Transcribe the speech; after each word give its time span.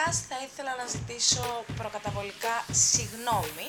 Καταρχάς 0.00 0.28
θα 0.32 0.38
ήθελα 0.48 0.72
να 0.82 0.86
ζητήσω 0.96 1.44
προκαταβολικά 1.80 2.54
συγνώμη 2.90 3.68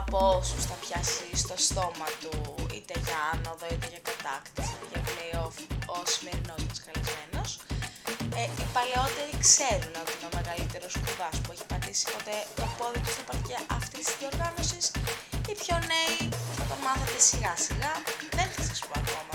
από 0.00 0.16
όσους 0.38 0.62
θα 0.70 0.76
πιάσει 0.82 1.28
στο 1.42 1.56
στόμα 1.66 2.08
του 2.22 2.32
είτε 2.74 2.94
για 3.06 3.18
άνοδο 3.32 3.66
είτε 3.74 3.86
για 3.94 4.02
κατάκτηση 4.10 4.72
είτε 4.74 4.86
για 4.92 5.02
play-off 5.08 5.56
ο 5.94 5.98
σημερινός 6.14 6.60
μας 6.68 6.78
καλεσμένος. 6.86 7.50
Ε, 8.40 8.42
οι 8.60 8.66
παλαιότεροι 8.76 9.32
ξέρουν 9.46 9.94
ότι 10.02 10.12
είναι 10.14 10.28
ο 10.30 10.34
μεγαλύτερος 10.38 10.92
σπουδάς 10.98 11.36
που 11.42 11.50
έχει 11.54 11.66
πατήσει 11.72 12.04
ποτέ 12.14 12.38
το 12.58 12.66
πόδι 12.78 13.00
του 13.04 13.12
στο 13.16 13.24
παρκέ 13.30 13.58
αυτής 13.78 14.02
της 14.06 14.16
διοργάνωσης. 14.20 14.84
Οι 15.50 15.54
πιο 15.62 15.76
νέοι 15.92 16.20
θα 16.58 16.64
το 16.70 16.76
μάθετε 16.84 17.18
σιγά 17.28 17.52
σιγά, 17.66 17.92
δεν 18.36 18.48
θα 18.54 18.62
σας 18.68 18.78
πω 18.86 18.94
ακόμα 19.02 19.34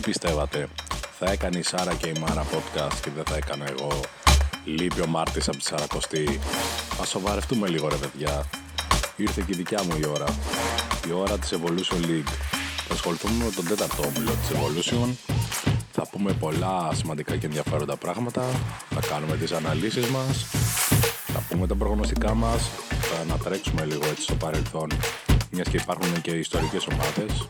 Τι 0.00 0.10
πιστεύατε, 0.10 0.68
θα 1.18 1.30
έκανε 1.30 1.58
η 1.58 1.62
Σάρα 1.62 1.94
και 1.94 2.08
η 2.08 2.12
Μάρα 2.20 2.44
podcast 2.44 2.94
και 3.02 3.10
δεν 3.14 3.24
θα 3.24 3.36
έκανα 3.36 3.64
εγώ. 3.68 4.00
Λείπει 4.64 5.00
ο 5.00 5.06
Μάρτης 5.06 5.48
από 5.48 5.56
τη 5.56 5.62
Σαρακοστή. 5.64 6.40
Ας 7.00 7.08
σοβαρευτούμε 7.08 7.68
λίγο 7.68 7.88
ρε 7.88 7.96
παιδιά. 7.96 8.44
Ήρθε 9.16 9.42
και 9.46 9.52
η 9.52 9.56
δικιά 9.56 9.82
μου 9.84 9.98
η 10.02 10.06
ώρα. 10.06 10.24
Η 11.08 11.12
ώρα 11.12 11.38
της 11.38 11.52
Evolution 11.52 12.06
League. 12.06 12.32
Θα 12.86 12.94
ασχοληθούμε 12.94 13.44
με 13.44 13.50
τον 13.50 13.66
τέταρτο 13.66 14.02
όμιλο 14.02 14.30
της 14.30 14.50
Evolution. 14.56 15.08
Θα 15.92 16.06
πούμε 16.10 16.32
πολλά 16.32 16.90
σημαντικά 16.94 17.36
και 17.36 17.46
ενδιαφέροντα 17.46 17.96
πράγματα. 17.96 18.44
Θα 18.90 19.00
κάνουμε 19.08 19.36
τις 19.36 19.52
αναλύσεις 19.52 20.06
μας. 20.06 20.46
Θα 21.32 21.42
πούμε 21.48 21.66
τα 21.66 21.74
προγνωστικά 21.74 22.34
μας. 22.34 22.70
Θα 22.88 23.20
ανατρέξουμε 23.20 23.84
λίγο 23.84 24.06
έτσι 24.10 24.22
στο 24.22 24.34
παρελθόν. 24.34 24.88
Μιας 25.50 25.68
και 25.68 25.76
υπάρχουν 25.76 26.20
και 26.20 26.30
ιστορικές 26.30 26.86
ομάδες. 26.86 27.48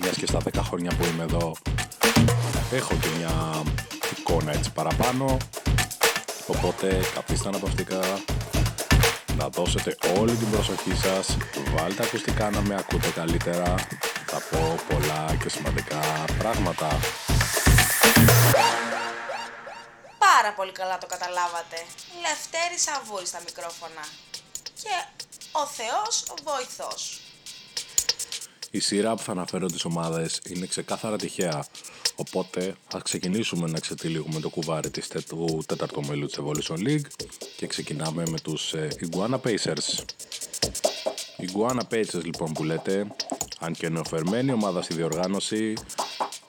Μιας 0.00 0.16
και 0.16 0.26
στα 0.26 0.38
10 0.38 0.62
χρόνια 0.62 0.90
που 0.98 1.04
είμαι 1.12 1.22
εδώ 1.22 1.52
έχω 2.72 2.94
και 2.94 3.08
μια 3.18 3.62
εικόνα 4.18 4.52
έτσι 4.52 4.70
παραπάνω. 4.70 5.36
Οπότε 6.46 7.00
καθίστε 7.14 7.48
αναπαυτικά 7.48 8.00
να 9.36 9.48
δώσετε 9.48 9.96
όλη 10.18 10.34
την 10.34 10.50
προσοχή 10.50 10.94
σας, 10.94 11.36
βάλτε 11.74 12.02
ακουστικά 12.02 12.50
να 12.50 12.60
με 12.60 12.74
ακούτε 12.78 13.08
καλύτερα, 13.08 13.74
θα 14.26 14.40
πω 14.50 14.78
πολλά 14.88 15.36
και 15.42 15.48
σημαντικά 15.48 16.00
πράγματα. 16.38 16.88
Πάρα 20.18 20.52
πολύ 20.56 20.72
καλά 20.72 20.98
το 20.98 21.06
καταλάβατε. 21.06 21.76
Λευτέρη 22.20 22.78
Σαβούρη 22.78 23.26
στα 23.26 23.40
μικρόφωνα. 23.46 24.04
Και 24.82 24.94
ο 25.52 25.66
Θεός 25.66 26.24
βοηθός. 26.44 27.20
Η 28.70 28.80
σειρά 28.80 29.14
που 29.14 29.22
θα 29.22 29.32
αναφέρω 29.32 29.66
τις 29.66 29.84
ομάδες 29.84 30.40
είναι 30.48 30.66
ξεκάθαρα 30.66 31.16
τυχαία, 31.16 31.64
οπότε 32.20 32.74
ας 32.94 33.02
ξεκινήσουμε 33.02 33.68
να 33.70 33.78
ξετυλίγουμε 33.80 34.40
το 34.40 34.48
κουβάρι 34.48 34.90
της 34.90 35.08
τε- 35.08 35.26
του 35.28 35.62
τέταρτου 35.66 36.04
μέλου 36.06 36.26
της 36.26 36.38
Evolution 36.42 36.78
League 36.88 37.06
και 37.56 37.66
ξεκινάμε 37.66 38.22
με 38.30 38.38
τους 38.40 38.72
ε, 38.72 38.88
Iguana 39.00 39.40
Pacers. 39.44 40.02
Η 41.36 41.48
Iguana 41.52 41.80
Pacers 41.94 42.24
λοιπόν 42.24 42.52
που 42.52 42.64
λέτε, 42.64 43.06
αν 43.60 43.72
και 43.72 43.88
νεοφερμένη 43.88 44.52
ομάδα 44.52 44.82
στη 44.82 44.94
διοργάνωση, 44.94 45.74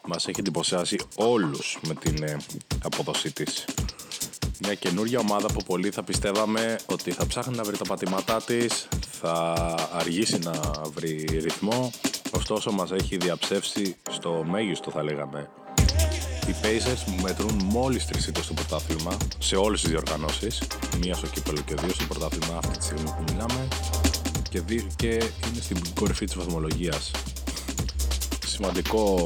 μας 0.08 0.28
έχει 0.28 0.40
εντυπωσιάσει 0.40 0.98
όλους 1.16 1.80
με 1.88 1.94
την 1.94 2.24
ε, 2.24 2.38
απόδοσή 2.84 3.32
της. 3.32 3.66
Μια 4.64 4.74
καινούργια 4.74 5.20
ομάδα 5.20 5.48
που 5.54 5.64
πολλοί 5.66 5.90
θα 5.92 6.04
πιστεύαμε 6.04 6.80
ότι 6.86 7.12
θα 7.12 7.28
ψάχνει 7.28 7.56
να 7.56 7.64
βρει 7.64 7.78
τα 7.78 7.84
πατήματά 7.86 8.42
της, 8.42 8.88
θα 9.12 9.54
αργήσει 9.94 10.40
να 10.40 10.52
βρει 10.94 11.26
ρυθμό, 11.32 11.92
ωστόσο 12.32 12.72
μας 12.72 12.92
έχει 12.92 13.18
διαψεύσει 13.18 13.96
στο 14.12 14.46
μέγιστο 14.50 14.92
θα 14.92 15.04
λέγαμε. 15.04 15.50
Οι 16.52 16.56
Pacers 16.62 17.04
μου 17.06 17.22
μετρούν 17.22 17.62
μόλις 17.64 18.06
τρεις 18.06 18.28
ήττες 18.28 18.44
στο 18.44 18.54
πρωτάθλημα 18.54 19.18
σε 19.40 19.56
όλες 19.56 19.82
τις 19.82 19.90
διοργανώσεις, 19.90 20.62
μία 21.04 21.16
στο 21.16 21.28
κύπελο 21.28 21.62
και 21.66 21.76
δύο 21.76 21.94
στο 21.94 22.04
πρωτάθλημα 22.04 22.58
αυτή 22.58 22.78
τη 22.78 22.84
στιγμή 22.84 23.04
που 23.04 23.24
μιλάμε 23.32 23.68
και, 24.50 24.62
δι- 24.62 24.96
και 24.96 25.08
είναι 25.08 25.62
στην 25.62 25.82
κορυφή 25.94 26.26
της 26.26 26.36
βαθμολογίας. 26.36 27.12
Σημαντικό 28.46 29.26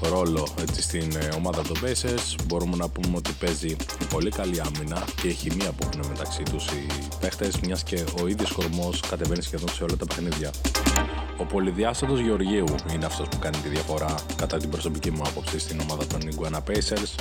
ρόλο 0.00 0.48
έτσι, 0.60 0.82
στην 0.82 1.16
ε, 1.16 1.28
ομάδα 1.36 1.62
των 1.62 1.76
Pacers. 1.84 2.34
Μπορούμε 2.46 2.76
να 2.76 2.88
πούμε 2.88 3.16
ότι 3.16 3.32
παίζει 3.32 3.76
πολύ 4.08 4.30
καλή 4.30 4.60
άμυνα 4.60 5.04
και 5.22 5.28
η 5.28 5.32
χημεία 5.32 5.72
που 5.72 5.88
έχουν 5.92 6.08
μεταξύ 6.08 6.42
τους 6.42 6.64
οι 6.66 6.86
παίχτες, 7.20 7.56
μιας 7.66 7.82
και 7.82 8.04
ο 8.22 8.26
ίδιος 8.26 8.52
κορμός 8.52 9.00
κατεβαίνει 9.08 9.42
σχεδόν 9.42 9.68
σε 9.74 9.82
όλα 9.84 9.96
τα 9.96 10.06
παιχνίδια. 10.06 10.50
Ο 11.48 11.50
πολυδιάστατος 11.50 12.20
Γεωργίου 12.20 12.64
είναι 12.94 13.04
αυτός 13.04 13.28
που 13.28 13.38
κάνει 13.38 13.56
τη 13.56 13.68
διαφορά 13.68 14.14
κατά 14.36 14.56
την 14.56 14.70
προσωπική 14.70 15.10
μου 15.10 15.22
άποψη 15.26 15.58
στην 15.58 15.80
ομάδα 15.80 16.06
των 16.06 16.20
Iguana 16.20 16.58
Pacers. 16.70 17.14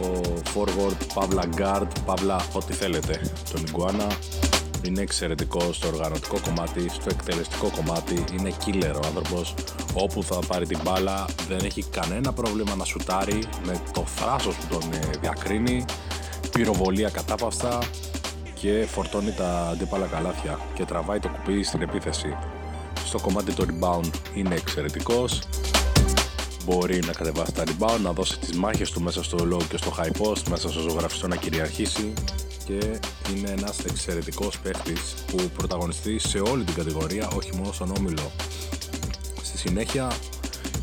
Ο 0.00 0.20
forward, 0.54 0.96
παύλα 1.14 1.42
guard, 1.56 1.88
παύλα 2.04 2.40
ό,τι 2.52 2.72
θέλετε. 2.72 3.20
Τον 3.52 3.64
Iguana 3.66 4.12
είναι 4.86 5.00
εξαιρετικό 5.00 5.72
στο 5.72 5.88
οργανωτικό 5.88 6.36
κομμάτι, 6.44 6.88
στο 6.88 7.06
εκτελεστικό 7.10 7.70
κομμάτι, 7.76 8.24
είναι 8.38 8.52
killer 8.66 8.94
ο 8.94 9.06
άνθρωπος. 9.06 9.54
Όπου 9.94 10.22
θα 10.22 10.38
πάρει 10.46 10.66
την 10.66 10.78
μπάλα 10.84 11.24
δεν 11.48 11.58
έχει 11.64 11.82
κανένα 11.82 12.32
πρόβλημα 12.32 12.74
να 12.74 12.84
σουτάρει 12.84 13.38
με 13.66 13.80
το 13.92 14.04
θράσος 14.06 14.54
που 14.56 14.66
τον 14.70 14.92
ε, 14.92 15.10
διακρίνει, 15.20 15.84
πυροβολία 16.52 17.08
κατάπαυστα 17.08 17.78
και 18.54 18.86
φορτώνει 18.88 19.32
τα 19.32 19.68
αντίπαλα 19.72 20.06
καλάθια 20.06 20.58
και 20.74 20.84
τραβάει 20.84 21.18
το 21.18 21.28
κουπί 21.28 21.62
στην 21.62 21.82
επίθεση. 21.82 22.36
Στο 23.06 23.20
κομμάτι 23.20 23.52
του 23.52 23.66
rebound 23.68 24.10
είναι 24.34 24.54
εξαιρετικός, 24.54 25.40
μπορεί 26.64 26.98
να 27.06 27.12
κατεβάσει 27.12 27.52
τα 27.52 27.64
rebound, 27.66 28.00
να 28.02 28.12
δώσει 28.12 28.38
τις 28.38 28.52
μάχες 28.52 28.90
του 28.90 29.02
μέσα 29.02 29.22
στο 29.22 29.38
low 29.52 29.62
και 29.68 29.76
στο 29.76 29.94
high 29.98 30.22
post, 30.22 30.42
μέσα 30.48 30.70
στο 30.70 30.80
ζωγραφιστό 30.80 31.28
να 31.28 31.36
κυριαρχήσει. 31.36 32.12
Και 32.64 33.00
είναι 33.34 33.50
ένας 33.50 33.78
εξαιρετικός 33.78 34.58
παίχτης 34.58 35.14
που 35.26 35.36
πρωταγωνιστεί 35.56 36.18
σε 36.18 36.38
όλη 36.38 36.64
την 36.64 36.74
κατηγορία, 36.74 37.28
όχι 37.36 37.56
μόνο 37.56 37.72
στον 37.72 37.92
όμιλο. 37.98 38.30
Στη 39.42 39.58
συνέχεια, 39.58 40.12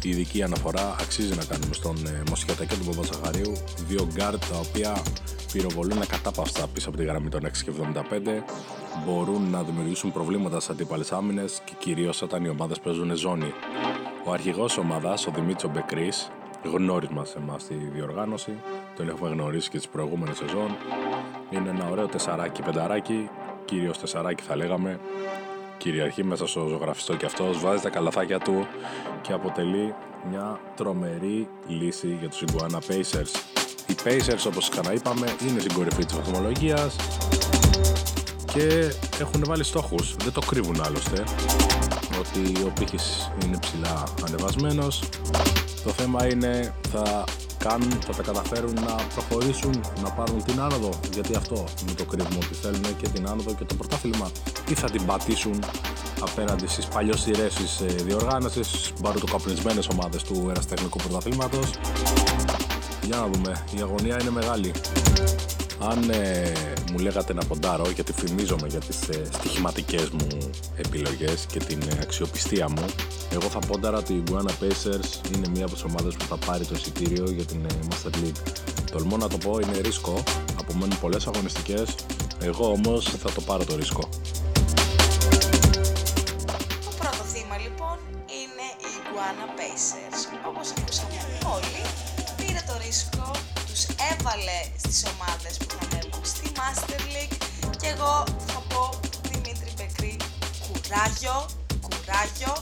η 0.04 0.10
ειδική 0.10 0.44
αναφορά 0.44 0.96
αξίζει 1.02 1.36
να 1.36 1.44
κάνουμε 1.44 1.74
στον 1.74 2.06
ε, 2.06 2.24
Μοσχέτα 2.30 2.66
και 2.66 2.76
τον 2.76 2.86
Παπαζαχαρίου, 2.86 3.54
δύο 3.88 4.08
guard 4.16 4.38
τα 4.50 4.58
οποία 4.68 5.02
πυροβολούν 5.52 6.02
ακατάπαυστα 6.02 6.68
πίσω 6.68 6.90
από 6.90 6.98
τη 6.98 7.04
γραμμή 7.04 7.30
των 7.30 7.42
6 7.46 7.50
και 7.64 7.72
75, 7.72 8.74
μπορούν 9.06 9.50
να 9.50 9.64
δημιουργήσουν 9.64 10.12
προβλήματα 10.12 10.60
σε 10.60 10.72
αντίπαλες 10.72 11.12
άμυνες 11.12 11.62
και 11.66 11.74
κυρίως 11.78 12.22
όταν 12.22 12.44
οι 12.44 12.50
ομάδες 12.50 12.80
παίζουν 12.80 13.16
ζώνη. 13.16 13.54
Ο 14.26 14.32
αρχηγός 14.32 14.78
ομάδας, 14.78 15.28
ο 15.28 15.32
Δημίτσο 15.36 15.68
Μπεκρής, 15.68 16.32
γνώρισμα 16.64 17.26
σε 17.26 17.38
εμάς 17.38 17.62
στη 17.62 17.74
διοργάνωση, 17.74 18.52
τον 18.96 19.10
έχουμε 19.10 19.30
γνωρίσει 19.30 19.70
και 19.70 19.78
τις 19.78 19.88
προηγούμενες 19.88 20.38
σεζόν, 20.38 20.76
είναι 21.50 21.70
ένα 21.70 21.90
ωραίο 21.92 22.08
τεσσαράκι 22.08 22.62
πενταράκι, 22.62 23.30
κυρίως 23.66 23.98
τεσσαράκι 23.98 24.44
θα 24.44 24.56
λέγαμε, 24.56 25.00
κυριαρχεί 25.78 26.24
μέσα 26.24 26.48
στο 26.48 26.68
ζωγραφιστό 26.68 27.16
και 27.16 27.26
αυτός, 27.26 27.60
βάζει 27.60 27.82
τα 27.82 27.90
καλαθάκια 27.90 28.40
του 28.40 28.68
και 29.22 29.34
αποτελεί 29.34 29.94
μια 30.30 30.60
τρομερή 30.76 31.48
λύση 31.68 32.18
για 32.20 32.30
τους 32.30 32.44
Iguana 32.48 32.78
Pacers. 32.78 33.32
Οι 33.88 33.96
Pacers 34.04 34.46
όπως 34.48 34.70
ξαναείπαμε 34.70 35.28
είναι 35.48 35.60
στην 35.60 35.74
κορυφή 35.74 36.06
της 36.06 36.16
βαθμολογίας 36.16 36.96
και 38.54 38.94
έχουν 39.20 39.44
βάλει 39.48 39.64
στόχους, 39.64 40.16
δεν 40.24 40.32
το 40.32 40.42
κρύβουν 40.42 40.82
άλλωστε 40.86 41.24
ότι 42.20 42.64
ο 42.66 42.72
πύχης 42.80 43.32
είναι 43.46 43.58
ψηλά 43.60 44.04
ανεβασμένος. 44.28 45.04
Το 45.84 45.90
θέμα 45.90 46.28
είναι 46.28 46.74
θα 46.92 47.24
κάνουν, 47.58 47.92
θα 48.06 48.14
τα 48.14 48.24
καταφέρουν 48.24 48.74
να 48.74 48.96
προχωρήσουν, 49.16 49.82
να 50.04 50.10
πάρουν 50.10 50.44
την 50.44 50.60
άνοδο; 50.60 50.90
Γιατί 51.14 51.36
αυτό 51.36 51.64
είναι 51.82 51.92
το 51.98 52.06
κρύβουμε 52.06 52.36
ότι 52.36 52.54
θέλουν 52.54 52.98
και 52.98 53.08
την 53.08 53.28
άνοδο 53.28 53.54
και 53.54 53.64
το 53.64 53.76
πρωτάθλημα. 53.76 54.32
Ή 54.70 54.74
θα 54.74 54.90
την 54.90 55.06
πατήσουν 55.06 55.64
απέναντι 56.22 56.68
στις 56.68 56.86
παλιοσυρές 56.86 57.54
της 57.54 57.80
ε, 57.80 57.86
διοργάνωσης, 57.86 58.68
στις 58.68 58.94
μπαρουτοκαπνισμένες 59.02 59.88
ομάδες 59.88 60.24
του 60.24 60.48
εραστεχνικού 60.50 60.98
πρωταθλήματος; 60.98 61.70
Για 63.04 63.16
να 63.16 63.28
δούμε, 63.28 63.64
η 63.78 63.82
αγωνία 63.82 64.18
είναι 64.22 64.32
μεγάλη 64.32 64.72
αν 65.90 66.10
ε, 66.10 66.52
μου 66.92 66.98
λέγατε 66.98 67.34
να 67.34 67.46
ποντάρω, 67.46 67.90
γιατί 67.90 68.14
φημίζομαι 68.14 68.68
για 68.68 68.80
τις 68.80 69.08
ε, 69.08 69.26
στοιχηματικές 69.34 70.10
μου 70.10 70.28
επιλογές 70.76 71.46
και 71.52 71.60
την 71.60 71.82
ε, 71.82 72.00
αξιοπιστία 72.02 72.70
μου, 72.70 72.86
εγώ 73.32 73.50
θα 73.50 73.60
πόνταρα 73.60 73.98
ότι 73.98 74.14
η 74.14 74.24
Iguana 74.28 74.50
Pacers 74.64 75.36
είναι 75.36 75.48
μία 75.54 75.66
από 75.66 75.74
τις 75.74 75.84
ομάδες 75.84 76.16
που 76.16 76.26
θα 76.26 76.38
πάρει 76.38 76.66
το 76.66 76.76
εισιτήριο 76.76 77.26
για 77.30 77.46
την 77.46 77.66
ε, 77.66 77.80
Master 77.90 78.16
League. 78.24 78.42
Τολμώ 78.92 79.18
να 79.18 79.28
το 79.28 79.38
πω, 79.38 79.60
είναι 79.60 79.80
ρίσκο, 79.82 80.24
απομένουν 80.60 81.00
πολλές 81.00 81.28
αγωνιστικές, 81.28 81.96
εγώ 82.42 82.72
όμως 82.72 83.10
θα 83.24 83.32
το 83.32 83.42
πάρω 83.42 83.66
το 83.66 83.76
ρίσκο. 83.76 84.10
Το 86.86 86.92
πρώτο 87.00 87.24
θύμα 87.34 87.58
λοιπόν 87.66 87.98
είναι 88.40 88.68
οι 88.84 88.90
Iguana 89.02 89.48
Pacers. 89.60 90.20
Όπως 90.50 90.72
ακούσαμε 90.78 91.16
όλοι, 91.56 91.82
πήρε 92.38 92.62
το 92.68 92.74
ρίσκο, 92.86 93.32
τους 93.70 93.84
έβαλε 94.12 94.58
εγώ 98.04 98.24
θα 98.48 98.62
πω 98.70 98.90
Δημήτρη 99.30 99.72
Μπεκρή, 99.78 100.18
κουράγιο, 100.66 101.46
κουράγιο, 101.82 102.54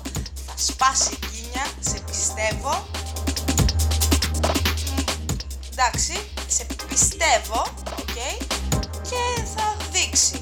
θα 0.45 0.53
σπάσει 0.55 1.15
κίνια, 1.31 1.65
σε 1.79 1.97
πιστεύω. 2.05 2.73
Εντάξει, 5.71 6.13
σε 6.47 6.65
πιστεύω, 6.87 7.61
οκ, 7.99 8.17
και 9.09 9.41
θα 9.55 9.75
δείξει. 9.91 10.39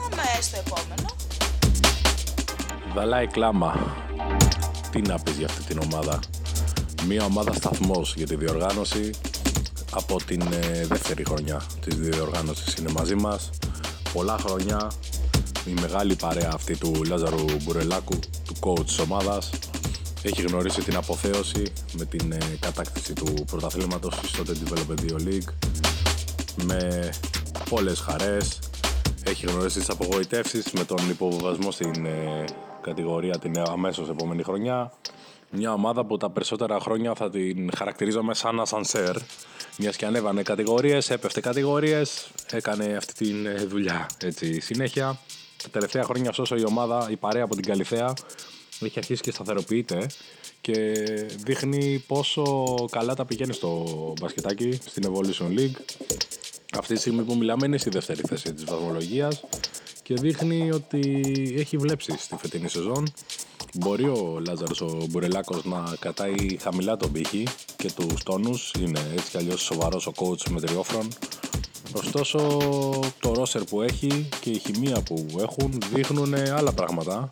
Πάμε 0.00 0.22
στο 0.40 0.56
επόμενο. 0.66 1.08
Δαλάι 2.94 3.26
Κλάμα. 3.26 3.96
Τι 4.90 5.00
να 5.00 5.18
πεις 5.18 5.36
για 5.36 5.46
αυτή 5.46 5.62
την 5.62 5.80
ομάδα; 5.82 6.18
Μία 7.06 7.24
ομάδα 7.24 7.52
σταθμός 7.52 8.14
για 8.16 8.26
τη 8.26 8.36
διοργάνωση 8.36 9.10
από 9.90 10.16
την 10.26 10.40
ε, 10.40 10.86
δεύτερη 10.86 11.24
χρονιά 11.24 11.62
της 11.80 11.94
διοργάνωσης 11.94 12.74
είναι 12.74 12.90
μαζί 12.92 13.14
μας. 13.14 13.50
Πολλά 14.14 14.38
χρόνια 14.38 14.90
η 15.66 15.72
μεγάλη 15.80 16.16
παρέα 16.16 16.50
αυτή 16.54 16.78
του 16.78 17.04
Λάζαρου 17.08 17.44
Μπουρελάκου, 17.62 18.18
του 18.44 18.54
coach 18.60 18.84
της 18.86 18.98
ομάδας, 18.98 19.50
έχει 20.22 20.42
γνωρίσει 20.42 20.82
την 20.82 20.96
αποθέωση 20.96 21.62
με 21.92 22.04
την 22.04 22.32
ε, 22.32 22.38
κατάκτηση 22.60 23.12
του 23.12 23.34
πρωταθλήματος 23.46 24.20
στο 24.24 24.42
Development 24.46 25.12
2 25.12 25.28
League 25.28 25.52
με 26.64 27.10
πολλές 27.70 27.98
χαρές. 28.00 28.58
Έχει 29.24 29.46
γνωρίσει 29.46 29.78
τις 29.78 29.88
απογοητεύσεις 29.88 30.72
με 30.72 30.84
τον 30.84 31.10
υποβασμό 31.10 31.70
στην 31.70 32.06
ε, 32.06 32.44
κατηγορία 32.80 33.38
την 33.38 33.58
αμέσως 33.58 34.08
επόμενη 34.08 34.42
χρονιά. 34.42 34.92
Μια 35.56 35.72
ομάδα 35.72 36.04
που 36.04 36.16
τα 36.16 36.30
περισσότερα 36.30 36.80
χρόνια 36.80 37.14
θα 37.14 37.30
την 37.30 37.70
χαρακτηρίζαμε 37.76 38.34
σαν 38.34 38.60
ασανσέρ. 38.60 39.16
Μιας 39.78 39.96
και 39.96 40.06
ανέβανε 40.06 40.42
κατηγορίες, 40.42 41.10
έπεφτε 41.10 41.40
κατηγορίες, 41.40 42.30
έκανε 42.50 42.96
αυτή 42.96 43.12
τη 43.14 43.46
ε, 43.46 43.64
δουλειά 43.64 44.06
έτσι, 44.18 44.60
συνέχεια. 44.60 45.18
Τα 45.62 45.68
τελευταία 45.70 46.04
χρόνια, 46.04 46.30
ωστόσο, 46.30 46.56
η 46.56 46.64
ομάδα, 46.64 47.08
η 47.10 47.16
παρέα 47.16 47.44
από 47.44 47.54
την 47.54 47.64
Καλυθέα, 47.64 48.12
έχει 48.80 48.98
αρχίσει 48.98 49.22
και 49.22 49.30
σταθεροποιείται 49.30 50.06
και 50.60 50.92
δείχνει 51.44 52.04
πόσο 52.06 52.74
καλά 52.90 53.14
τα 53.14 53.24
πηγαίνει 53.24 53.52
στο 53.52 53.84
μπασκετάκι 54.20 54.78
στην 54.86 55.02
Evolution 55.06 55.58
League. 55.58 55.78
Αυτή 56.78 56.94
τη 56.94 57.00
στιγμή 57.00 57.22
που 57.22 57.36
μιλάμε 57.36 57.66
είναι 57.66 57.78
στη 57.78 57.90
δεύτερη 57.90 58.22
θέση 58.28 58.52
της 58.52 58.64
βαθμολογίας 58.64 59.44
και 60.02 60.14
δείχνει 60.14 60.70
ότι 60.72 61.22
έχει 61.58 61.76
βλέψει 61.76 62.18
στη 62.18 62.36
φετινή 62.36 62.68
σεζόν. 62.68 63.12
Μπορεί 63.76 64.04
ο 64.04 64.40
Λάζαρος 64.46 64.80
ο 64.80 65.06
Μπουρελάκος 65.10 65.64
να 65.64 65.94
κατάει 65.98 66.58
χαμηλά 66.60 66.96
τον 66.96 67.12
πύχη 67.12 67.46
και 67.76 67.92
τους 67.92 68.22
τόνους, 68.22 68.72
είναι 68.78 69.00
έτσι 69.12 69.30
κι 69.30 69.36
αλλιώς 69.36 69.62
σοβαρός 69.62 70.06
ο 70.06 70.12
coach 70.16 70.48
με 70.50 70.60
τριόφρον. 70.60 71.08
Ωστόσο 71.92 72.38
το 73.20 73.32
ρόσερ 73.32 73.64
που 73.64 73.82
έχει 73.82 74.28
και 74.40 74.50
η 74.50 74.58
χημεία 74.58 75.02
που 75.02 75.26
έχουν 75.38 75.78
δείχνουν 75.94 76.34
άλλα 76.34 76.72
πράγματα. 76.72 77.28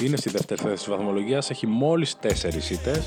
Είναι 0.00 0.16
στη 0.16 0.30
δεύτερη 0.30 0.60
θέση 0.60 0.74
της 0.74 0.88
βαθμολογίας, 0.88 1.50
έχει 1.50 1.66
μόλις 1.66 2.16
4 2.22 2.70
ήττες 2.70 3.04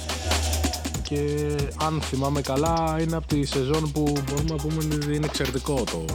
και 1.10 1.56
αν 1.78 2.02
θυμάμαι 2.02 2.42
καλά 2.42 2.98
είναι 3.02 3.16
από 3.16 3.28
τη 3.28 3.46
σεζόν 3.46 3.92
που 3.92 4.02
μπορούμε 4.02 4.50
να 4.50 4.56
πούμε 4.56 4.78
ότι 4.78 5.16
είναι 5.16 5.26
εξαιρετικό 5.26 5.84
το 5.84 6.06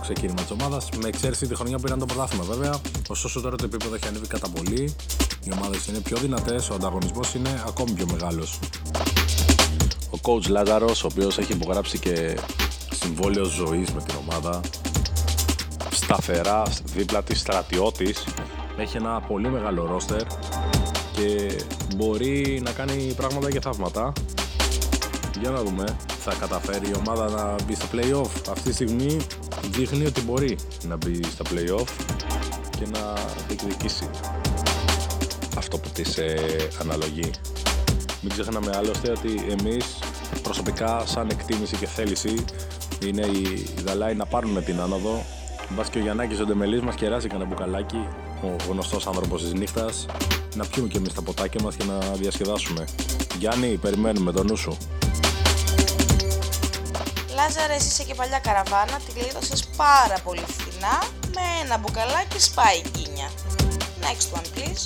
ξεκίνημα 0.00 0.42
της 0.42 0.50
ομάδας. 0.50 0.88
Με 1.02 1.08
εξαίρεση 1.08 1.46
τη 1.46 1.54
χρονιά 1.54 1.76
που 1.76 1.82
πήραν 1.82 1.98
το 1.98 2.06
πρωτάθλημα 2.06 2.44
βέβαια. 2.44 2.74
Ωστόσο 3.08 3.40
τώρα 3.40 3.56
το 3.56 3.64
επίπεδο 3.64 3.94
έχει 3.94 4.08
ανέβει 4.08 4.26
κατά 4.26 4.48
πολύ. 4.48 4.94
Οι 5.44 5.52
ομάδες 5.52 5.86
είναι 5.86 5.98
πιο 5.98 6.16
δυνατές, 6.16 6.70
ο 6.70 6.74
ανταγωνισμός 6.74 7.34
είναι 7.34 7.64
ακόμη 7.66 7.92
πιο 7.92 8.06
μεγάλος. 8.10 8.58
Ο 10.10 10.18
coach 10.22 10.48
Λάζαρος 10.48 11.04
ο 11.04 11.06
οποίος 11.10 11.38
έχει 11.38 11.52
υπογράψει 11.52 11.98
και 11.98 12.38
συμβόλαιο 12.92 13.44
ζωής 13.44 13.90
με 13.90 14.02
την 14.02 14.14
ομάδα 14.28 14.60
σταθερά 15.90 16.62
δίπλα 16.84 17.22
της 17.22 17.40
στρατιώτης 17.40 18.24
έχει 18.76 18.96
ένα 18.96 19.20
πολύ 19.20 19.48
μεγάλο 19.48 19.86
ρόστερ 19.86 20.22
και 21.12 21.56
μπορεί 21.96 22.60
να 22.64 22.70
κάνει 22.70 23.12
πράγματα 23.16 23.50
και 23.50 23.60
θαύματα 23.60 24.12
για 25.40 25.50
να 25.50 25.62
δούμε. 25.62 25.84
Θα 26.18 26.34
καταφέρει 26.34 26.88
η 26.88 26.94
ομάδα 26.98 27.30
να 27.30 27.64
μπει 27.64 27.74
στα 27.74 27.86
play-off. 27.92 28.50
Αυτή 28.50 28.68
τη 28.68 28.72
στιγμή 28.72 29.16
δείχνει 29.70 30.06
ότι 30.06 30.20
μπορεί 30.20 30.58
να 30.88 30.96
μπει 30.96 31.22
στα 31.22 31.44
play-off 31.44 31.88
και 32.78 32.86
να 32.92 33.14
διεκδικήσει 33.48 34.10
αυτό 35.56 35.78
που 35.78 35.88
της 35.88 36.18
ε, 36.18 36.34
αναλογεί. 36.80 37.30
Μην 38.20 38.32
ξεχνάμε 38.32 38.70
άλλωστε 38.76 39.10
ότι 39.10 39.56
εμείς 39.60 39.98
προσωπικά 40.42 41.02
σαν 41.06 41.28
εκτίμηση 41.30 41.76
και 41.76 41.86
θέληση 41.86 42.44
είναι 43.06 43.26
η 43.26 43.66
Δαλάη 43.84 44.14
να 44.14 44.26
πάρουν 44.26 44.64
την 44.64 44.80
άνοδο. 44.80 45.24
Μπας 45.70 45.88
και 45.88 45.98
ο 45.98 46.00
Γιαννάκης 46.00 46.40
ο 46.40 46.44
Ντεμελής 46.44 46.80
μας 46.80 46.94
κεράσει 46.94 47.28
κανένα 47.28 47.48
μπουκαλάκι, 47.48 48.06
ο 48.42 48.70
γνωστός 48.70 49.06
άνθρωπος 49.06 49.42
της 49.42 49.52
νύχτας, 49.52 50.06
να 50.54 50.64
πιούμε 50.66 50.88
και 50.88 50.96
εμείς 50.98 51.14
τα 51.14 51.22
ποτάκια 51.22 51.60
μας 51.62 51.76
και 51.76 51.84
να 51.84 51.98
διασκεδάσουμε. 51.98 52.84
Γιάννη, 53.38 53.76
περιμένουμε 53.76 54.32
το 54.32 54.44
νου 54.44 54.56
σου. 54.56 54.76
Λάζαρε, 57.40 57.74
εσύ 57.74 57.88
είσαι 57.88 58.04
και 58.04 58.14
παλιά 58.14 58.38
καραβάνα, 58.38 58.96
την 59.04 59.14
κλείδωσες 59.14 59.68
πάρα 59.76 60.16
πολύ 60.24 60.44
φθηνά 60.46 60.96
με 61.34 61.44
ένα 61.64 61.78
μπουκαλάκι 61.78 62.40
σπάει 62.40 62.80
κίνια. 62.92 63.28
Next 64.04 64.28
one 64.36 64.48
please. 64.54 64.82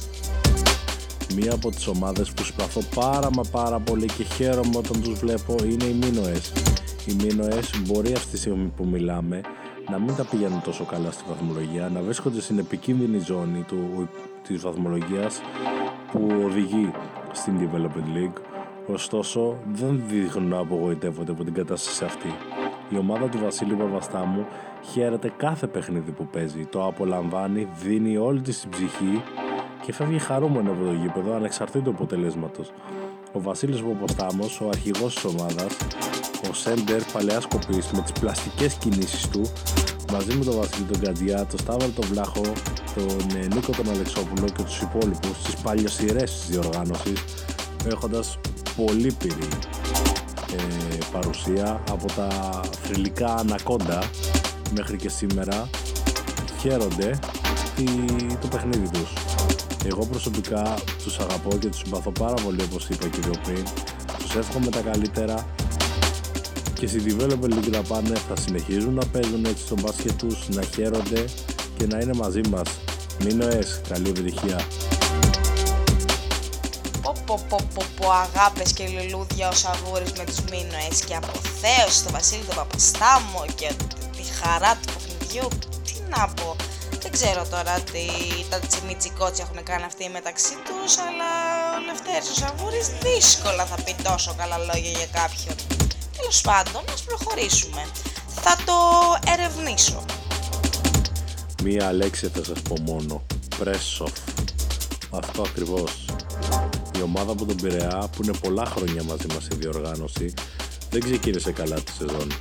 Μία 1.35 1.53
από 1.53 1.71
τις 1.71 1.87
ομάδες 1.87 2.31
που 2.31 2.45
συμπαθώ 2.45 2.81
πάρα 2.95 3.29
μα 3.33 3.43
πάρα 3.43 3.79
πολύ 3.79 4.07
και 4.07 4.25
χαίρομαι 4.25 4.77
όταν 4.77 5.03
τους 5.03 5.19
βλέπω 5.19 5.55
είναι 5.65 5.85
οι 5.85 5.93
Μίνοες. 5.93 6.53
Οι 7.07 7.15
Μίνοες 7.15 7.71
μπορεί 7.81 8.13
αυτή 8.13 8.31
τη 8.31 8.39
στιγμή 8.39 8.73
που 8.77 8.85
μιλάμε 8.87 9.41
να 9.91 9.99
μην 9.99 10.17
τα 10.17 10.25
πηγαίνουν 10.25 10.63
τόσο 10.63 10.85
καλά 10.85 11.11
στη 11.11 11.23
βαθμολογία, 11.29 11.89
να 11.89 12.01
βρίσκονται 12.01 12.41
στην 12.41 12.59
επικίνδυνη 12.59 13.19
ζώνη 13.19 13.63
του, 13.63 14.09
της 14.47 14.61
βαθμολογίας 14.61 15.41
που 16.13 16.43
οδηγεί 16.45 16.93
στην 17.33 17.55
Development 17.61 18.17
League 18.17 18.54
Ωστόσο, 18.87 19.57
δεν 19.73 20.03
δείχνουν 20.09 20.49
να 20.49 20.59
απογοητεύονται 20.59 21.33
από 21.33 21.45
την 21.45 21.55
κατάσταση 21.55 22.05
αυτή. 22.05 22.35
Η 22.89 22.97
ομάδα 22.99 23.29
του 23.29 23.39
Βασίλη 23.39 23.75
Παπαστάμου 23.75 24.47
χαίρεται 24.93 25.33
κάθε 25.37 25.67
παιχνίδι 25.67 26.11
που 26.11 26.27
παίζει, 26.27 26.65
το 26.65 26.87
απολαμβάνει, 26.87 27.69
δίνει 27.83 28.17
όλη 28.17 28.41
της 28.41 28.61
την 28.61 28.71
ψυχή 28.71 29.23
και 29.83 29.93
φεύγει 29.93 30.19
χαρούμενο 30.19 30.71
από 30.71 30.85
το 30.85 30.93
γήπεδο 30.93 31.35
ανεξαρτήτου 31.35 31.91
αποτελέσματος. 31.91 32.73
Ο 33.33 33.41
Βασίλης 33.41 33.83
Παπαστάμος, 33.83 34.61
ο 34.61 34.69
αρχηγός 34.69 35.15
της 35.15 35.25
ομάδας, 35.25 35.77
ο 36.51 36.55
Σέντερ 36.55 37.03
παλαιάς 37.13 37.47
κοπής 37.47 37.91
με 37.91 38.01
τις 38.01 38.13
πλαστικές 38.13 38.75
κινήσεις 38.75 39.29
του, 39.29 39.43
μαζί 40.13 40.37
με 40.37 40.45
τον 40.45 40.57
Βασίλη 40.57 40.87
τον 40.87 41.01
Κατζιά, 41.01 41.47
τον 41.47 41.59
Σταύρο 41.59 41.89
τον 41.89 42.05
Βλάχο, 42.05 42.43
τον 42.95 43.41
ε, 43.41 43.47
Νίκο 43.55 43.73
τον 43.77 43.91
Αλεξόπουλο 43.91 44.47
και 44.57 44.63
τους 44.63 44.81
υπόλοιπους 44.81 45.37
στις 45.41 45.57
παλιοσυρές 45.57 46.33
της 46.33 46.47
διοργάνωσης, 46.49 47.25
έχοντας 47.87 48.39
πολύ 48.77 49.13
πυρή 49.19 49.49
ε, 50.57 50.99
παρουσία 51.13 51.83
από 51.91 52.07
τα 52.07 52.61
θρηλυκά 52.83 53.35
ανακόντα 53.35 54.11
μέχρι 54.75 54.97
και 54.97 55.09
σήμερα 55.09 55.69
χαίρονται 56.61 57.19
τη, 57.77 57.85
το 58.41 58.47
παιχνίδι 58.51 58.89
τους. 58.91 59.13
Εγώ 59.87 60.07
προσωπικά 60.07 60.75
τους 61.05 61.19
αγαπώ 61.19 61.57
και 61.59 61.69
τους 61.69 61.79
συμπαθώ 61.79 62.11
πάρα 62.11 62.35
πολύ 62.45 62.63
όπως 62.63 62.89
είπα 62.89 63.09
και 63.09 63.19
πιο 63.19 63.33
πριν. 63.45 63.65
Τους 64.19 64.35
εύχομαι 64.35 64.67
τα 64.67 64.81
καλύτερα 64.81 65.47
και 66.75 66.87
στη 66.87 67.03
Developer 67.07 67.53
League 67.55 67.71
να 67.71 67.83
πάνε 67.83 68.15
θα 68.29 68.37
συνεχίζουν 68.37 68.95
να 68.95 69.07
παίζουν 69.07 69.45
έτσι 69.45 69.65
στον 69.65 69.81
μπάσκετ 69.81 70.13
τους, 70.13 70.49
να 70.49 70.63
χαίρονται 70.63 71.25
και 71.77 71.87
να 71.87 71.99
είναι 71.99 72.15
μαζί 72.15 72.41
μας. 72.51 72.69
Μείνω 73.25 73.45
καλή 73.89 74.09
επιτυχία 74.09 74.61
πω 77.27 77.45
πω 77.49 77.59
πω 77.75 77.85
πω 77.97 78.11
αγάπες 78.11 78.73
και 78.73 78.89
λουλούδια 78.89 79.49
ο 79.49 79.53
Σαβούρης 79.53 80.13
με 80.13 80.25
τους 80.25 80.41
Μίνοες 80.41 81.05
και 81.07 81.15
αποθέωση 81.15 81.99
στο 81.99 82.11
Βασίλη 82.11 82.43
τον 82.43 82.55
Παπαστάμο 82.55 83.45
και 83.55 83.73
τη 84.17 84.23
χαρά 84.41 84.79
του 84.81 84.93
παιχνιδιού, 84.93 85.49
τι 85.85 85.95
να 86.09 86.29
πω. 86.29 86.57
Δεν 87.03 87.13
ξέρω 87.13 87.47
τώρα 87.51 87.81
τι 87.81 88.07
τα 88.51 88.59
τσιμιτσικότσια 88.59 89.45
έχουν 89.51 89.65
κάνει 89.65 89.85
αυτοί 89.85 90.09
μεταξύ 90.09 90.55
τους, 90.67 90.99
αλλά 90.99 91.31
ο 91.77 91.81
Λευτέρης 91.87 92.31
ο 92.31 92.35
Σαβούρης 92.35 92.89
δύσκολα 93.05 93.65
θα 93.65 93.77
πει 93.85 93.95
τόσο 94.03 94.35
καλά 94.39 94.59
λόγια 94.59 94.91
για 94.91 95.07
κάποιον. 95.13 95.57
Τέλος 96.17 96.41
πάντων, 96.41 96.83
ας 96.93 97.03
προχωρήσουμε. 97.03 97.83
Θα 98.43 98.57
το 98.67 98.75
ερευνήσω. 99.33 100.05
Μία 101.63 101.93
λέξη 101.93 102.29
θα 102.29 102.45
σας 102.45 102.61
πω 102.61 102.75
μόνο. 102.81 103.23
Πρέσοφ. 103.59 104.13
Αυτό 105.11 105.43
ακριβώς. 105.43 106.04
Η 106.99 107.03
ομάδα 107.03 107.33
από 107.33 107.45
τον 107.45 107.57
Πειραιά 107.57 108.09
που 108.17 108.23
είναι 108.23 108.37
πολλά 108.41 108.65
χρόνια 108.65 109.03
μαζί 109.03 109.27
μας 109.35 109.45
στη 109.45 109.57
διοργάνωση 109.57 110.35
δεν 110.91 111.01
ξεκίνησε 111.01 111.53
καλά 111.53 111.81
τη 111.81 111.93
σεζόν. 111.93 112.33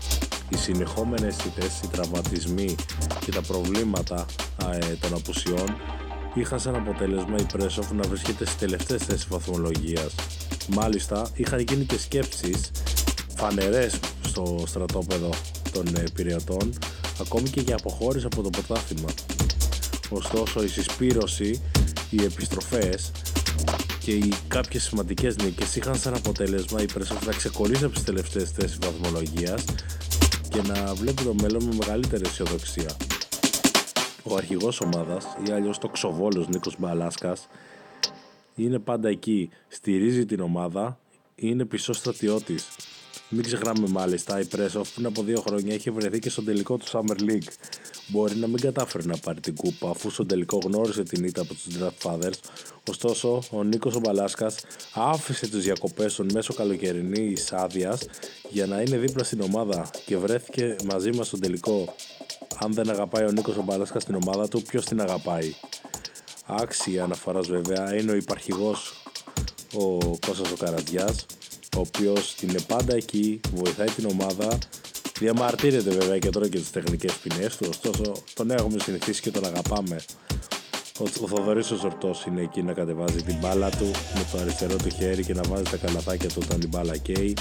Οι 0.50 0.58
συνεχόμενες 0.58 1.36
ήττες, 1.46 1.80
οι 1.84 1.88
τραυματισμοί 1.88 2.76
και 3.26 3.32
τα 3.32 3.42
προβλήματα 3.42 4.26
ε, 4.72 4.78
των 5.00 5.14
απουσιών 5.14 5.76
είχαν 6.34 6.60
σαν 6.60 6.76
αποτέλεσμα 6.76 7.36
η 7.40 7.44
Πρέσοφ 7.44 7.92
να 7.92 8.08
βρίσκεται 8.08 8.46
στις 8.46 8.58
τελευταίες 8.58 9.04
θέσεις 9.04 9.28
βαθμολογίας. 9.28 10.16
Μάλιστα 10.68 11.28
είχαν 11.36 11.60
γίνει 11.60 11.84
και 11.84 11.98
σκέψεις 11.98 12.72
φανερές 13.36 14.00
στο 14.22 14.64
στρατόπεδο 14.68 15.30
των 15.72 15.96
ε, 15.96 16.04
Πειριατών 16.14 16.74
ακόμη 17.22 17.50
και 17.50 17.62
για 17.62 17.76
αποχώρηση 17.76 18.26
από 18.26 18.42
το 18.42 18.50
πρωτάθλημα. 18.50 19.10
Ωστόσο 20.10 20.64
η 20.64 20.68
συσπήρωση, 20.68 21.62
οι 22.10 22.24
επιστροφές 22.24 23.12
και 24.04 24.12
οι 24.12 24.34
κάποιες 24.48 24.84
σημαντικές 24.84 25.36
νίκες 25.36 25.76
είχαν 25.76 25.96
σαν 25.96 26.14
αποτέλεσμα 26.14 26.82
η 26.82 26.86
Πρέσοφ 26.86 27.26
να 27.26 27.32
ξεκολλήσει 27.32 27.84
από 27.84 27.94
τις 27.94 28.04
τελευταίες 28.04 28.52
θέσεις 28.52 28.78
βαθμολογίας 28.78 29.64
και 30.50 30.62
να 30.62 30.94
βλέπει 30.94 31.24
το 31.24 31.34
μέλλον 31.42 31.64
με 31.64 31.76
μεγαλύτερη 31.80 32.22
αισιοδοξία. 32.26 32.96
Ο 34.24 34.36
αρχηγός 34.36 34.82
ομάδας, 34.82 35.26
ή 35.48 35.52
αλλιώς 35.52 35.78
το 35.78 35.88
ξοβόλος 35.88 36.48
Νίκος 36.48 36.76
Μπαλάσκας, 36.80 37.48
είναι 38.56 38.80
πάντα 38.80 39.10
εκεί, 39.10 39.50
στηρίζει 39.68 40.26
την 40.26 40.40
ομάδα, 40.40 41.00
είναι 41.36 41.66
πισό 41.66 41.94
στρατιώτης. 41.94 42.68
Μην 43.36 43.44
ξεχνάμε 43.44 43.88
μάλιστα, 43.88 44.40
η 44.40 44.46
Πρέσοφ 44.46 44.94
πριν 44.94 45.06
από 45.06 45.24
δύο 45.24 45.42
χρόνια 45.42 45.74
είχε 45.74 45.92
βρεθεί 45.92 46.20
και 46.20 46.30
στο 46.30 46.44
τελικό 46.44 46.78
του 46.78 46.86
Summer 46.88 47.22
League. 47.22 47.48
Μπορεί 48.08 48.36
να 48.36 48.48
μην 48.48 48.60
κατάφερε 48.60 49.04
να 49.06 49.18
πάρει 49.18 49.40
την 49.40 49.56
κούπα 49.56 49.90
αφού 49.90 50.10
στο 50.10 50.26
τελικό 50.26 50.60
γνώρισε 50.64 51.04
την 51.04 51.24
ήττα 51.24 51.42
από 51.42 51.54
τους 51.54 51.64
Draft 51.80 52.10
Fathers. 52.10 52.40
Ωστόσο, 52.90 53.44
ο 53.52 53.64
Νίκος 53.64 53.96
Ομπαλάσκας 53.96 54.56
άφησε 54.94 55.48
τι 55.48 55.58
διακοπές 55.58 56.16
των 56.16 56.28
μέσω 56.34 56.54
καλοκαιρινή 56.54 57.34
άδειας 57.52 58.06
για 58.50 58.66
να 58.66 58.82
είναι 58.82 58.98
δίπλα 58.98 59.24
στην 59.24 59.42
ομάδα 59.42 59.90
και 60.06 60.18
βρέθηκε 60.18 60.76
μαζί 60.86 61.12
μας 61.12 61.28
στο 61.28 61.38
τελικό. 61.38 61.96
Αν 62.60 62.74
δεν 62.74 62.90
αγαπάει 62.90 63.26
ο 63.26 63.32
Νίκος 63.32 63.58
Ομπαλάσκας 63.58 64.02
στην 64.02 64.16
ομάδα 64.16 64.48
του, 64.48 64.62
ποιος 64.62 64.86
την 64.86 65.02
αγαπάει; 65.02 65.54
Άξια 66.46 67.04
αναφοράς 67.04 67.48
βέβαια 67.48 67.96
είναι 67.96 68.12
ο 68.12 68.16
υπαρχηγός 68.16 68.94
ο 69.74 69.98
Κώστας 69.98 70.52
ο 70.52 70.56
Καρατιάς 70.56 71.26
ο 71.78 71.80
οποίος 71.80 72.36
είναι 72.42 72.60
πάντα 72.68 72.96
εκεί, 72.96 73.40
βοηθάει 73.54 73.88
την 73.88 74.06
ομάδα 74.12 74.58
διαμαρτύρεται 75.20 75.90
βέβαια 75.90 76.18
και 76.18 76.30
τώρα 76.30 76.48
και 76.48 76.60
τις 76.60 76.72
τεχνικές 76.72 77.14
ποινές 77.14 77.58
του 77.58 77.66
ωστόσο 77.70 78.12
τον 78.34 78.52
έχουμε 78.52 78.80
συνηθίσει 78.80 79.22
και 79.22 79.32
τον 79.32 79.46
αγαπάμε. 79.46 80.02
Ο, 81.00 81.04
ο 81.22 81.28
Θοδωρής 81.28 81.72
ο 81.72 81.76
Ζορτός 81.76 82.26
είναι 82.26 82.42
εκεί 82.42 82.64
να 82.64 82.74
κατεβάζει 82.74 83.24
την 83.24 83.38
μπάλα 83.42 83.70
του 83.70 83.92
με 84.16 84.26
το 84.32 84.38
αριστερό 84.38 84.76
του 84.76 84.90
χέρι 84.90 85.24
και 85.24 85.34
να 85.34 85.42
βάζει 85.50 85.64
τα 85.64 85.78
καλαθάκια 85.78 86.30
του 86.30 86.42
όταν 86.44 86.60
την 86.60 86.70
μπάλα 86.70 86.98
καίει. 86.98 87.34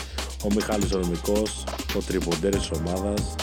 Ο 0.44 0.46
Μιχάλης 0.54 0.92
ο 0.92 0.98
Νομικός, 0.98 1.64
ο 1.96 1.98
τριποντέρης 2.06 2.68
της 2.68 2.78
ομάδας 2.78 3.34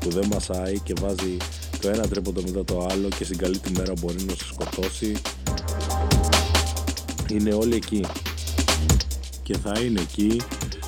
που 0.00 0.10
δεν 0.10 0.26
μασάει 0.26 0.78
και 0.78 0.94
βάζει 1.00 1.36
το 1.80 1.88
ένα 1.88 2.08
τρίποντο 2.08 2.42
μετά 2.42 2.64
το 2.64 2.86
άλλο 2.90 3.08
και 3.08 3.24
στην 3.24 3.38
καλή 3.38 3.58
τη 3.58 3.70
μέρα 3.78 3.92
μπορεί 4.00 4.22
να 4.24 4.32
σε 4.32 4.44
σκοτώσει. 4.44 5.16
Είναι 7.28 7.54
όλοι 7.54 7.74
εκεί 7.74 8.04
και 9.50 9.58
θα 9.58 9.80
είναι 9.80 10.00
εκεί 10.00 10.40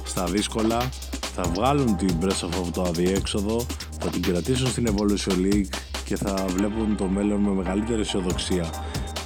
στα 0.04 0.24
δύσκολα. 0.24 0.88
Θα 1.34 1.42
βγάλουν 1.42 1.96
την 1.96 2.16
Breath 2.20 2.40
από 2.42 2.70
το 2.72 2.82
αδιέξοδο 2.82 3.66
θα 4.00 4.08
την 4.08 4.22
κρατήσουν 4.22 4.66
στην 4.66 4.94
Evolution 4.94 5.32
League 5.32 5.68
και 6.04 6.16
θα 6.16 6.44
βλέπουν 6.48 6.96
το 6.96 7.04
μέλλον 7.04 7.40
με 7.40 7.50
μεγαλύτερη 7.50 8.00
αισιοδοξία. 8.00 8.70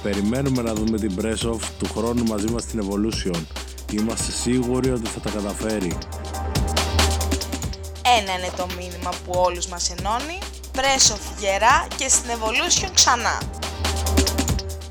Περιμένουμε 0.03 0.61
να 0.61 0.73
δούμε 0.73 0.97
την 0.97 1.11
Breath 1.21 1.59
του 1.79 1.87
χρόνου 1.95 2.23
μαζί 2.23 2.47
μας 2.51 2.63
στην 2.63 2.81
Evolution. 2.83 3.41
Είμαστε 3.91 4.31
σίγουροι 4.31 4.89
ότι 4.89 5.09
θα 5.09 5.19
τα 5.19 5.29
καταφέρει. 5.29 5.97
Ένα 8.19 8.31
είναι 8.37 8.51
το 8.57 8.67
μήνυμα 8.77 9.09
που 9.25 9.31
όλους 9.35 9.67
μας 9.67 9.89
ενώνει. 9.97 10.37
Πρέσοφ 10.71 11.19
γερά 11.39 11.87
και 11.97 12.09
στην 12.09 12.29
Evolution 12.29 12.89
ξανά. 12.93 13.41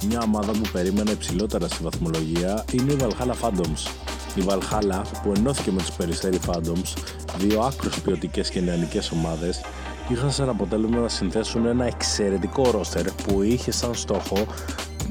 Μια 0.08 0.20
ομάδα 0.24 0.52
που 0.52 0.68
περίμενε 0.72 1.10
υψηλότερα 1.10 1.68
στη 1.68 1.82
βαθμολογία 1.82 2.64
είναι 2.72 2.92
η 2.92 2.96
Valhalla 3.00 3.34
Phantoms. 3.42 4.05
Η 4.36 4.44
Valhalla 4.46 5.02
που 5.22 5.32
ενώθηκε 5.36 5.70
με 5.70 5.78
τους 5.78 5.92
Περιστέρι 5.92 6.38
Phantoms, 6.46 6.92
δύο 7.38 7.60
άκρως 7.60 8.00
ποιοτικές 8.00 8.50
και 8.50 8.60
νεανικές 8.60 9.10
ομάδες, 9.10 9.60
είχαν 10.08 10.32
σαν 10.32 10.48
αποτέλεσμα 10.48 10.98
να 10.98 11.08
συνθέσουν 11.08 11.66
ένα 11.66 11.84
εξαιρετικό 11.84 12.70
ρόστερ 12.70 13.10
που 13.10 13.42
είχε 13.42 13.70
σαν 13.70 13.94
στόχο 13.94 14.46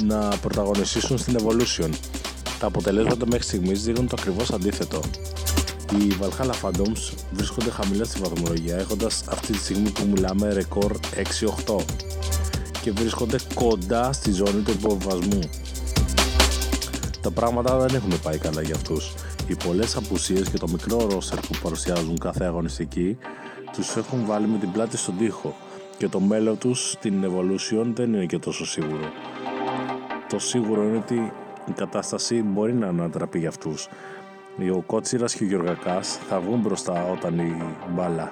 να 0.04 0.18
πρωταγωνιστήσουν 0.18 1.18
στην 1.18 1.38
Evolution. 1.40 1.90
Τα 2.60 2.68
αποτελέσματα 2.68 3.26
μέχρι 3.26 3.44
στιγμής 3.44 3.84
δείχνουν 3.84 4.08
το 4.08 4.16
ακριβώς 4.20 4.52
αντίθετο. 4.52 5.00
Οι 5.92 6.16
Valhalla 6.22 6.54
Phantoms 6.62 7.14
βρίσκονται 7.32 7.70
χαμηλά 7.70 8.04
στη 8.04 8.20
βαθμολογία 8.20 8.78
έχοντας 8.78 9.24
αυτή 9.30 9.52
τη 9.52 9.58
στιγμή 9.58 9.90
που 9.90 10.08
μιλάμε 10.12 10.54
ρεκόρ 10.54 11.00
6-8 11.68 11.76
και 12.82 12.92
βρίσκονται 12.92 13.38
κοντά 13.54 14.14
στη 14.14 14.32
ζώνη 14.32 14.62
του 14.62 14.72
υποβασμού. 14.72 15.40
Τα 17.26 17.32
πράγματα 17.32 17.78
δεν 17.78 17.96
έχουν 17.96 18.22
πάει 18.24 18.38
καλά 18.38 18.62
για 18.62 18.76
αυτούς. 18.76 19.14
Οι 19.48 19.56
πολλές 19.66 19.96
απουσίες 19.96 20.50
και 20.50 20.58
το 20.58 20.68
μικρό 20.68 21.08
ρόστερ 21.12 21.40
που 21.40 21.60
παρουσιάζουν 21.62 22.18
κάθε 22.18 22.46
αγωνιστική 22.46 23.18
τους 23.72 23.96
έχουν 23.96 24.26
βάλει 24.26 24.48
με 24.48 24.58
την 24.58 24.72
πλάτη 24.72 24.98
στον 24.98 25.18
τοίχο 25.18 25.56
και 25.98 26.08
το 26.08 26.20
μέλλον 26.20 26.58
τους 26.58 26.92
στην 26.92 27.24
Evolution 27.26 27.86
δεν 27.94 28.14
είναι 28.14 28.26
και 28.26 28.38
τόσο 28.38 28.66
σίγουρο. 28.66 29.10
Το 30.30 30.40
σίγουρο 30.40 30.84
είναι 30.84 30.98
ότι 30.98 31.32
η 31.66 31.72
κατάσταση 31.76 32.42
μπορεί 32.42 32.74
να 32.74 32.88
ανατραπεί 32.88 33.40
για 33.40 33.50
αυτούς 33.50 33.88
ο 34.76 34.82
Κότσιρας 34.82 35.36
και 35.36 35.44
ο 35.44 35.48
Γιωργακάς 35.48 36.20
θα 36.28 36.40
βγουν 36.40 36.60
μπροστά 36.60 37.12
όταν 37.12 37.40
η 37.40 37.76
μπάλα 37.96 38.32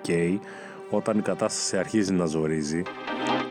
καίει, 0.00 0.40
όταν 0.90 1.18
η 1.18 1.22
κατάσταση 1.22 1.76
αρχίζει 1.76 2.12
να 2.12 2.24
ζορίζει 2.24 2.82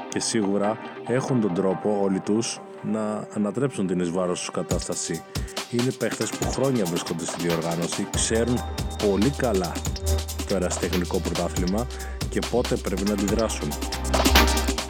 και 0.09 0.19
σίγουρα 0.19 0.77
έχουν 1.07 1.41
τον 1.41 1.53
τρόπο 1.53 1.99
όλοι 2.01 2.19
τους 2.19 2.59
να 2.81 3.27
ανατρέψουν 3.33 3.87
την 3.87 3.99
εισβάρος 3.99 4.39
τους 4.39 4.51
κατάσταση. 4.51 5.23
Είναι 5.71 5.91
παίχτες 5.91 6.29
που 6.29 6.51
χρόνια 6.51 6.85
βρίσκονται 6.85 7.25
στη 7.25 7.47
διοργάνωση, 7.47 8.07
ξέρουν 8.11 8.63
πολύ 9.07 9.29
καλά 9.29 9.71
το 10.47 10.55
εραστεχνικό 10.55 11.19
πρωτάθλημα 11.19 11.87
και 12.29 12.39
πότε 12.51 12.75
πρέπει 12.75 13.03
να 13.03 13.13
αντιδράσουν. 13.13 13.69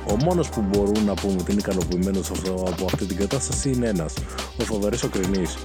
Ο 0.09 0.15
μόνος 0.23 0.49
που 0.49 0.61
μπορούν 0.61 1.05
να 1.05 1.13
πούμε 1.13 1.35
ότι 1.39 1.51
είναι 1.51 1.61
ικανοποιημένος 1.61 2.31
από 2.45 2.85
αυτή 2.85 3.05
την 3.05 3.17
κατάσταση 3.17 3.71
είναι 3.71 3.87
ένας, 3.87 4.13
ο 4.59 4.63
Θοδωρής 4.63 5.03
ο 5.03 5.07
Κρινής, 5.07 5.57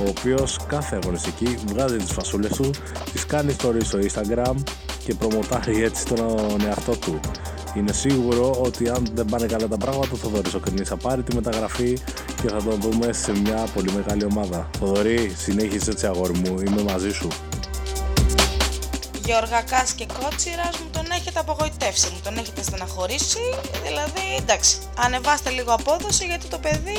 ο 0.00 0.08
οποίος 0.08 0.58
κάθε 0.66 0.98
αγωνιστική 1.02 1.58
βγάζει 1.66 1.96
τις 1.96 2.12
φασούλες 2.12 2.50
του, 2.50 2.70
τις 3.12 3.26
κάνει 3.26 3.56
stories 3.62 3.84
στο 3.84 3.98
Instagram 3.98 4.54
και 5.04 5.14
προμοτάρει 5.14 5.82
έτσι 5.82 6.04
τον 6.04 6.60
εαυτό 6.66 6.96
του. 6.96 7.20
Είναι 7.74 7.92
σίγουρο 7.92 8.60
ότι 8.64 8.88
αν 8.88 9.06
δεν 9.14 9.24
πάνε 9.24 9.46
καλά 9.46 9.68
τα 9.68 9.76
πράγματα, 9.76 10.08
ο 10.12 10.16
Θοδωρής 10.16 10.54
ο 10.54 10.58
Κρινής 10.58 10.88
θα 10.88 10.96
πάρει 10.96 11.22
τη 11.22 11.34
μεταγραφή 11.34 11.98
και 12.42 12.48
θα 12.48 12.62
τον 12.62 12.80
δούμε 12.80 13.12
σε 13.12 13.32
μια 13.32 13.66
πολύ 13.74 13.92
μεγάλη 13.92 14.24
ομάδα. 14.24 14.70
Θοδωρή, 14.78 15.34
συνέχισε 15.38 15.90
έτσι 15.90 16.06
αγόρι 16.06 16.32
μου, 16.38 16.60
είμαι 16.60 16.82
μαζί 16.82 17.12
σου. 17.12 17.28
Γεωργακάς 19.24 19.92
και 19.92 20.06
Κότσιρας 20.20 20.78
μου 20.78 20.88
τον 20.90 21.06
έχετε 21.10 21.38
απογοητεύσει, 21.38 22.08
μου 22.12 22.20
τον 22.24 22.38
έχετε 22.38 22.62
στεναχωρήσει, 22.62 23.44
δηλαδή 23.84 24.24
εντάξει, 24.38 24.76
ανεβάστε 24.96 25.50
λίγο 25.50 25.72
απόδοση 25.72 26.24
γιατί 26.24 26.46
το 26.46 26.58
παιδί 26.58 26.98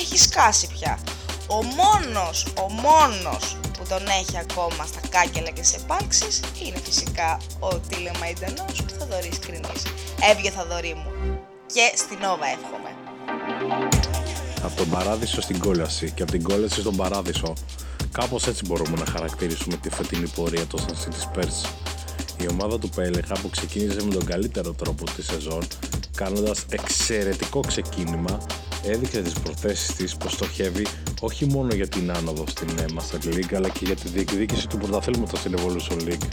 έχει 0.00 0.18
σκάσει 0.18 0.68
πια. 0.78 0.98
Ο 1.46 1.62
μόνος, 1.64 2.46
ο 2.64 2.70
μόνος 2.72 3.56
που 3.62 3.69
τον 3.90 4.06
έχει 4.20 4.38
ακόμα 4.38 4.84
στα 4.86 5.00
κάκελα 5.08 5.50
και 5.50 5.64
σε 5.64 5.76
επάλξεις 5.82 6.40
είναι 6.64 6.78
φυσικά 6.84 7.38
ο 7.58 7.78
τηλεμαϊντανός 7.88 8.74
Θοδωρής 8.98 9.38
Κρινής. 9.38 9.82
Έβγε 10.30 10.50
Θοδωρή 10.50 10.94
μου 10.94 11.10
και 11.74 11.92
στην 11.94 12.18
Όβα 12.32 12.46
εύχομαι. 12.56 12.90
Από 14.62 14.76
τον 14.76 14.88
παράδεισο 14.90 15.40
στην 15.40 15.58
κόλαση 15.58 16.10
και 16.10 16.22
από 16.22 16.32
την 16.32 16.42
κόλαση 16.42 16.80
στον 16.80 16.96
παράδεισο. 16.96 17.52
Κάπως 18.12 18.46
έτσι 18.46 18.66
μπορούμε 18.66 18.96
να 18.98 19.06
χαρακτηρίσουμε 19.06 19.76
τη 19.76 19.90
φετινή 19.90 20.28
πορεία 20.28 20.66
των 20.66 20.80
San 20.86 20.92
City 20.92 21.20
Spurs. 21.26 21.68
Η 22.40 22.46
ομάδα 22.50 22.78
του 22.78 22.88
Πέλεχα 22.88 23.34
που 23.42 23.50
ξεκίνησε 23.50 24.02
με 24.04 24.14
τον 24.14 24.24
καλύτερο 24.24 24.72
τρόπο 24.72 25.04
τη 25.04 25.22
σεζόν, 25.22 25.66
κάνοντας 26.14 26.64
εξαιρετικό 26.70 27.60
ξεκίνημα 27.60 28.40
έδειξε 28.84 29.22
τις 29.22 29.32
προθέσεις 29.32 29.94
της 29.94 30.16
πως 30.16 30.32
στοχεύει 30.32 30.86
όχι 31.20 31.46
μόνο 31.46 31.74
για 31.74 31.88
την 31.88 32.12
άνοδο 32.12 32.44
στην 32.46 32.68
ε, 32.78 32.84
Master 32.94 33.34
League 33.34 33.54
αλλά 33.54 33.68
και 33.68 33.84
για 33.84 33.96
τη 33.96 34.08
διεκδίκηση 34.08 34.68
του 34.68 34.78
πρωταθλήματος 34.78 35.38
στην 35.38 35.54
Evolution 35.56 36.08
League. 36.08 36.28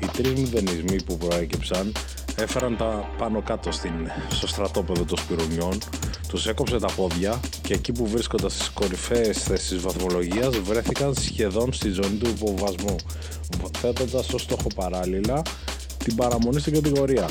Οι 0.00 0.06
τρεις 0.12 0.32
μηδενισμοί 0.32 1.02
που 1.02 1.16
προέκυψαν 1.16 1.92
έφεραν 2.36 2.76
τα 2.76 3.14
πάνω 3.18 3.42
κάτω 3.42 3.72
στην, 3.72 3.92
στο 4.28 4.46
στρατόπεδο 4.46 5.04
των 5.04 5.18
Σπυρουνιών, 5.18 5.78
τους 6.28 6.46
έκοψε 6.46 6.78
τα 6.78 6.88
πόδια 6.96 7.40
και 7.62 7.74
εκεί 7.74 7.92
που 7.92 8.06
βρίσκονταν 8.06 8.50
στις 8.50 8.68
κορυφαίες 8.68 9.42
θέσεις 9.42 9.80
βαθμολογίας 9.80 10.58
βρέθηκαν 10.58 11.14
σχεδόν 11.14 11.72
στη 11.72 11.88
ζώνη 11.88 12.16
του 12.16 12.28
υποβασμού, 12.28 12.96
θέτοντας 13.78 14.32
ως 14.32 14.42
στόχο 14.42 14.66
παράλληλα 14.74 15.42
την 16.04 16.14
παραμονή 16.14 16.60
στην 16.60 16.72
κατηγορία. 16.72 17.28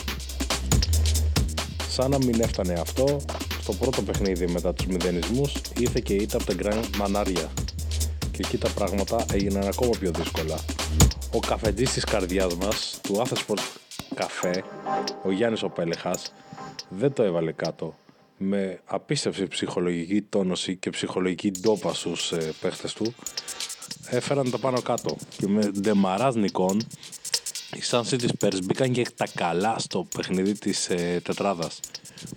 Σαν 1.96 2.12
να 2.12 2.18
μην 2.18 2.42
έφτανε 2.42 2.74
αυτό, 2.74 3.20
στο 3.62 3.74
πρώτο 3.74 4.02
παιχνίδι 4.02 4.48
μετά 4.48 4.74
τους 4.74 4.86
μηδενισμούς 4.86 5.54
ήρθε 5.80 6.00
και 6.04 6.14
ήττα 6.14 6.38
από 6.38 6.46
τα 6.46 6.54
Grand 6.60 6.96
Μανάρια 6.98 7.52
και 8.32 8.40
εκεί 8.46 8.58
τα 8.58 8.70
πράγματα 8.70 9.26
έγιναν 9.34 9.68
ακόμα 9.68 9.92
πιο 10.00 10.12
δύσκολα. 10.12 10.60
Ο 11.32 11.40
καφετής 11.40 11.94
της 11.94 12.04
καρδιάς 12.04 12.56
μας, 12.56 13.00
του 13.04 13.22
Athens 13.22 13.54
Καφέ, 14.16 14.64
ο 15.24 15.32
Γιάννης 15.32 15.64
ο 15.64 15.70
Πέλεχας, 15.70 16.34
δεν 16.90 17.14
το 17.14 17.24
έβαλε 17.24 17.52
κάτω. 17.52 17.96
Με 18.38 18.80
απίστευτη 18.86 19.48
ψυχολογική 19.48 20.22
τόνωση 20.22 20.76
και 20.76 20.90
ψυχολογική 20.90 21.52
ντόπα 21.52 21.94
στους 21.94 22.32
ε, 22.32 22.54
παίχτες 22.62 22.94
του 22.94 23.16
έφεραν 24.10 24.52
τα 24.52 24.58
πάνω 24.58 24.82
κάτω. 24.82 25.16
Και 25.38 25.48
με 25.48 25.72
ντεμαράς 25.80 26.36
νικών 26.36 26.82
οι 27.76 27.82
Sun 27.90 28.02
City 28.10 28.28
Spurs 28.40 28.64
μπήκαν 28.64 28.92
και 28.92 29.06
τα 29.16 29.28
καλά 29.36 29.80
στο 29.80 30.08
παιχνίδι 30.16 30.58
της 30.58 30.90
ε, 30.90 31.22
τετράδας 31.24 31.80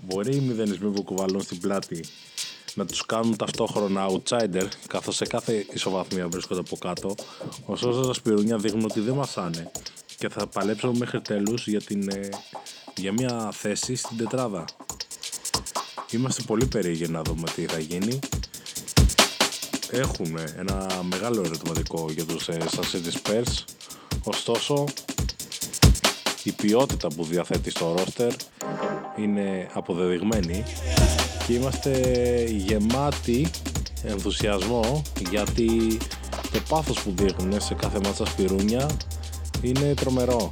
Μπορεί 0.02 0.36
οι 0.36 0.40
μηδενισμοί 0.40 0.90
που 0.90 1.02
κουβαλούν 1.02 1.42
στην 1.42 1.60
πλάτη 1.60 2.04
να 2.74 2.86
τους 2.86 3.06
κάνουν 3.06 3.36
ταυτόχρονα 3.36 4.06
outsider, 4.10 4.66
καθώς 4.86 5.16
σε 5.16 5.26
κάθε 5.26 5.66
ισοβαθμία 5.72 6.28
βρίσκονται 6.28 6.60
από 6.60 6.76
κάτω, 6.76 7.14
ωστόσο 7.66 8.00
τα 8.00 8.12
σπυρούνια 8.12 8.58
δείχνουν 8.58 8.84
ότι 8.84 9.00
δεν 9.00 9.14
μασάνε 9.14 9.70
και 10.16 10.28
θα 10.28 10.46
παλέψουν 10.46 10.96
μέχρι 10.96 11.20
τέλους 11.20 11.66
για, 11.66 11.80
την, 11.80 12.10
ε, 12.10 12.28
για 12.96 13.12
μια 13.12 13.50
θέση 13.52 13.94
στην 13.94 14.16
τετράδα. 14.16 14.64
Είμαστε 16.10 16.42
πολύ 16.42 16.66
περίεργοι 16.66 17.08
να 17.08 17.22
δούμε 17.22 17.50
τι 17.54 17.66
θα 17.66 17.78
γίνει. 17.78 18.18
Έχουμε 19.90 20.54
ένα 20.58 21.02
μεγάλο 21.02 21.42
ερωτηματικό 21.44 22.06
για 22.10 22.24
τους 22.24 22.48
ε, 22.48 22.58
City 22.92 23.12
Spurs, 23.22 23.64
ωστόσο 24.24 24.84
η 26.48 26.52
ποιότητα 26.52 27.08
που 27.08 27.24
διαθέτει 27.24 27.70
στο 27.70 27.94
roster 27.94 28.30
είναι 29.16 29.68
αποδεδειγμένη 29.72 30.64
και 31.46 31.52
είμαστε 31.52 31.90
γεμάτοι 32.50 33.50
ενθουσιασμό 34.02 35.02
γιατί 35.30 35.98
το 36.52 36.60
πάθος 36.68 37.00
που 37.00 37.12
δείχνουν 37.16 37.60
σε 37.60 37.74
κάθε 37.74 38.00
μάτσα 38.04 38.26
σπυρούνια 38.26 38.90
είναι 39.60 39.94
τρομερό. 39.94 40.48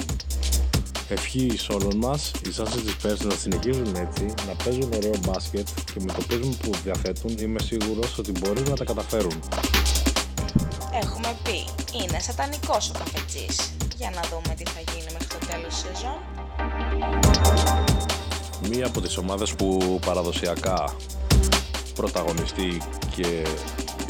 Ευχή 1.08 1.58
όλων 1.74 1.96
μας, 1.96 2.30
οι 2.46 2.54
Sunset 2.56 3.06
Spurs 3.06 3.18
να 3.24 3.34
συνεχίζουν 3.34 3.94
έτσι, 3.94 4.24
να 4.46 4.64
παίζουν 4.64 4.92
ωραίο 4.96 5.14
μπάσκετ 5.26 5.68
και 5.94 6.00
με 6.00 6.12
το 6.12 6.22
πείσμα 6.28 6.54
που 6.62 6.70
διαθέτουν 6.84 7.36
είμαι 7.38 7.60
σίγουρος 7.60 8.18
ότι 8.18 8.32
μπορείς 8.40 8.68
να 8.68 8.76
τα 8.76 8.84
καταφέρουν. 8.84 9.42
Έχουμε 11.02 11.36
πει, 11.42 11.58
είναι 12.02 12.18
σατανικός 12.18 12.90
ο 12.90 12.92
καφετζής. 12.98 13.76
Για 13.96 14.10
να 14.10 14.20
δούμε 14.30 14.54
τι 14.54 14.64
θα 14.64 14.80
γίνει 14.90 15.08
μέχρι 15.12 15.25
το 15.25 15.25
τέλος 15.50 15.66
της 15.66 15.76
σεζόν. 15.76 16.18
Μία 18.70 18.86
από 18.86 19.00
τις 19.00 19.16
ομάδες 19.16 19.54
που 19.54 19.98
παραδοσιακά 20.06 20.94
πρωταγωνιστεί 21.94 22.82
και 23.16 23.46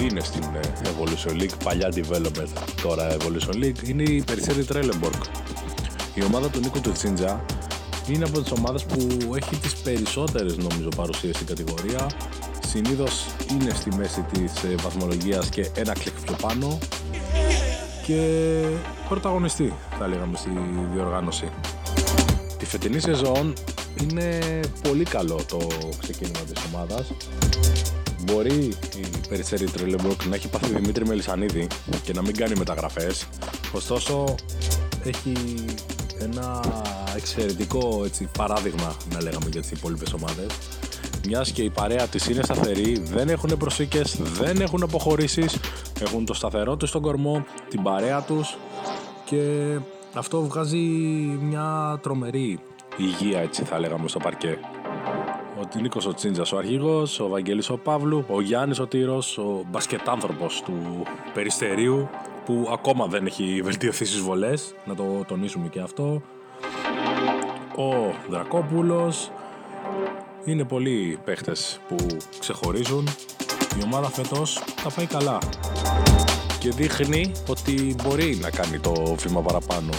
είναι 0.00 0.20
στην 0.20 0.42
Evolution 0.82 1.40
League, 1.40 1.54
παλιά 1.64 1.88
Development, 1.94 2.48
τώρα 2.82 3.16
Evolution 3.16 3.64
League, 3.64 3.88
είναι 3.88 4.02
η 4.02 4.22
Περισέρη 4.22 4.64
Τρέλεμπορκ. 4.64 5.22
Η 6.14 6.24
ομάδα 6.24 6.48
του 6.48 6.60
Νίκο 6.60 6.80
Τουτσίντζα 6.80 7.44
είναι 8.08 8.24
από 8.24 8.40
τις 8.40 8.52
ομάδες 8.52 8.84
που 8.84 9.34
έχει 9.34 9.56
τις 9.56 9.74
περισσότερες 9.74 10.56
νομίζω 10.56 10.88
παρουσίες 10.96 11.34
στην 11.34 11.46
κατηγορία. 11.46 12.06
Συνήθως 12.66 13.26
είναι 13.50 13.70
στη 13.70 13.94
μέση 13.96 14.20
της 14.32 14.62
ε, 14.62 14.74
βαθμολογίας 14.82 15.48
και 15.48 15.70
ένα 15.74 15.92
κλικ 15.92 16.20
πιο 16.20 16.36
πάνω 16.40 16.78
και 18.06 18.62
πρωταγωνιστή 19.08 19.72
θα 19.98 20.06
λέγαμε 20.06 20.36
στη 20.36 20.50
διοργάνωση. 20.92 21.48
Τη 22.58 22.66
φετινή 22.66 23.00
σεζόν 23.00 23.52
είναι 24.02 24.40
πολύ 24.82 25.04
καλό 25.04 25.40
το 25.48 25.66
ξεκίνημα 26.00 26.38
της 26.38 26.62
ομάδας. 26.72 27.12
Μπορεί 28.18 28.72
η 28.96 29.28
Περισέρη 29.28 29.64
Τρελεμπρόκ 29.64 30.24
να 30.24 30.34
έχει 30.34 30.48
πάθει 30.48 30.74
Δημήτρη 30.74 31.06
Μελισανίδη 31.06 31.66
και 32.02 32.12
να 32.12 32.22
μην 32.22 32.36
κάνει 32.36 32.54
μεταγραφές. 32.58 33.26
Ωστόσο 33.72 34.34
έχει 35.04 35.32
ένα 36.20 36.60
εξαιρετικό 37.16 38.02
έτσι, 38.04 38.28
παράδειγμα 38.38 38.96
να 39.12 39.22
λέγαμε 39.22 39.48
για 39.50 39.60
τις 39.60 39.70
υπόλοιπες 39.70 40.12
ομάδες 40.12 40.46
μιας 41.26 41.50
και 41.50 41.62
η 41.62 41.70
παρέα 41.70 42.06
της 42.06 42.28
είναι 42.28 42.42
σταθερή, 42.42 42.98
δεν 43.04 43.28
έχουν 43.28 43.56
προσήκες, 43.58 44.16
δεν 44.16 44.60
έχουν 44.60 44.82
αποχωρήσεις, 44.82 45.58
έχουν 46.00 46.24
το 46.24 46.34
σταθερό 46.34 46.76
τους 46.76 46.88
στον 46.88 47.02
κορμό, 47.02 47.44
την 47.68 47.82
παρέα 47.82 48.22
τους 48.22 48.56
και 49.24 49.76
αυτό 50.14 50.42
βγάζει 50.42 50.76
μια 51.40 51.98
τρομερή 52.02 52.58
υγεία 52.96 53.40
έτσι 53.40 53.64
θα 53.64 53.78
λέγαμε 53.78 54.08
στο 54.08 54.18
παρκέ. 54.18 54.58
Ο 55.60 55.80
Νίκος 55.80 56.06
ο 56.06 56.14
Τσίντζας 56.14 56.52
ο 56.52 56.56
αρχηγός, 56.56 57.20
ο 57.20 57.28
Βαγγέλης 57.28 57.70
ο 57.70 57.76
Παύλου, 57.76 58.24
ο 58.28 58.40
Γιάννης 58.40 58.78
ο 58.78 58.86
Τύρος, 58.86 59.38
ο 59.38 59.64
μπασκετάνθρωπος 59.70 60.62
του 60.62 61.02
Περιστερίου 61.34 62.08
που 62.44 62.68
ακόμα 62.72 63.06
δεν 63.06 63.26
έχει 63.26 63.60
βελτιωθεί 63.64 64.04
στις 64.04 64.20
βολές, 64.20 64.74
να 64.84 64.94
το 64.94 65.24
τονίσουμε 65.26 65.68
και 65.68 65.80
αυτό. 65.80 66.22
Ο 67.76 68.14
Δρακόπουλος, 68.30 69.30
είναι 70.46 70.64
πολλοί 70.64 71.18
παίχτες 71.24 71.80
που 71.88 71.96
ξεχωρίζουν. 72.38 73.08
Η 73.78 73.82
ομάδα 73.84 74.10
φέτος 74.10 74.62
τα 74.82 74.90
πάει 74.90 75.06
καλά 75.06 75.38
και 76.58 76.70
δείχνει 76.70 77.32
ότι 77.46 77.96
μπορεί 78.02 78.38
να 78.42 78.50
κάνει 78.50 78.78
το 78.78 79.14
βήμα 79.18 79.42
παραπάνω. 79.42 79.90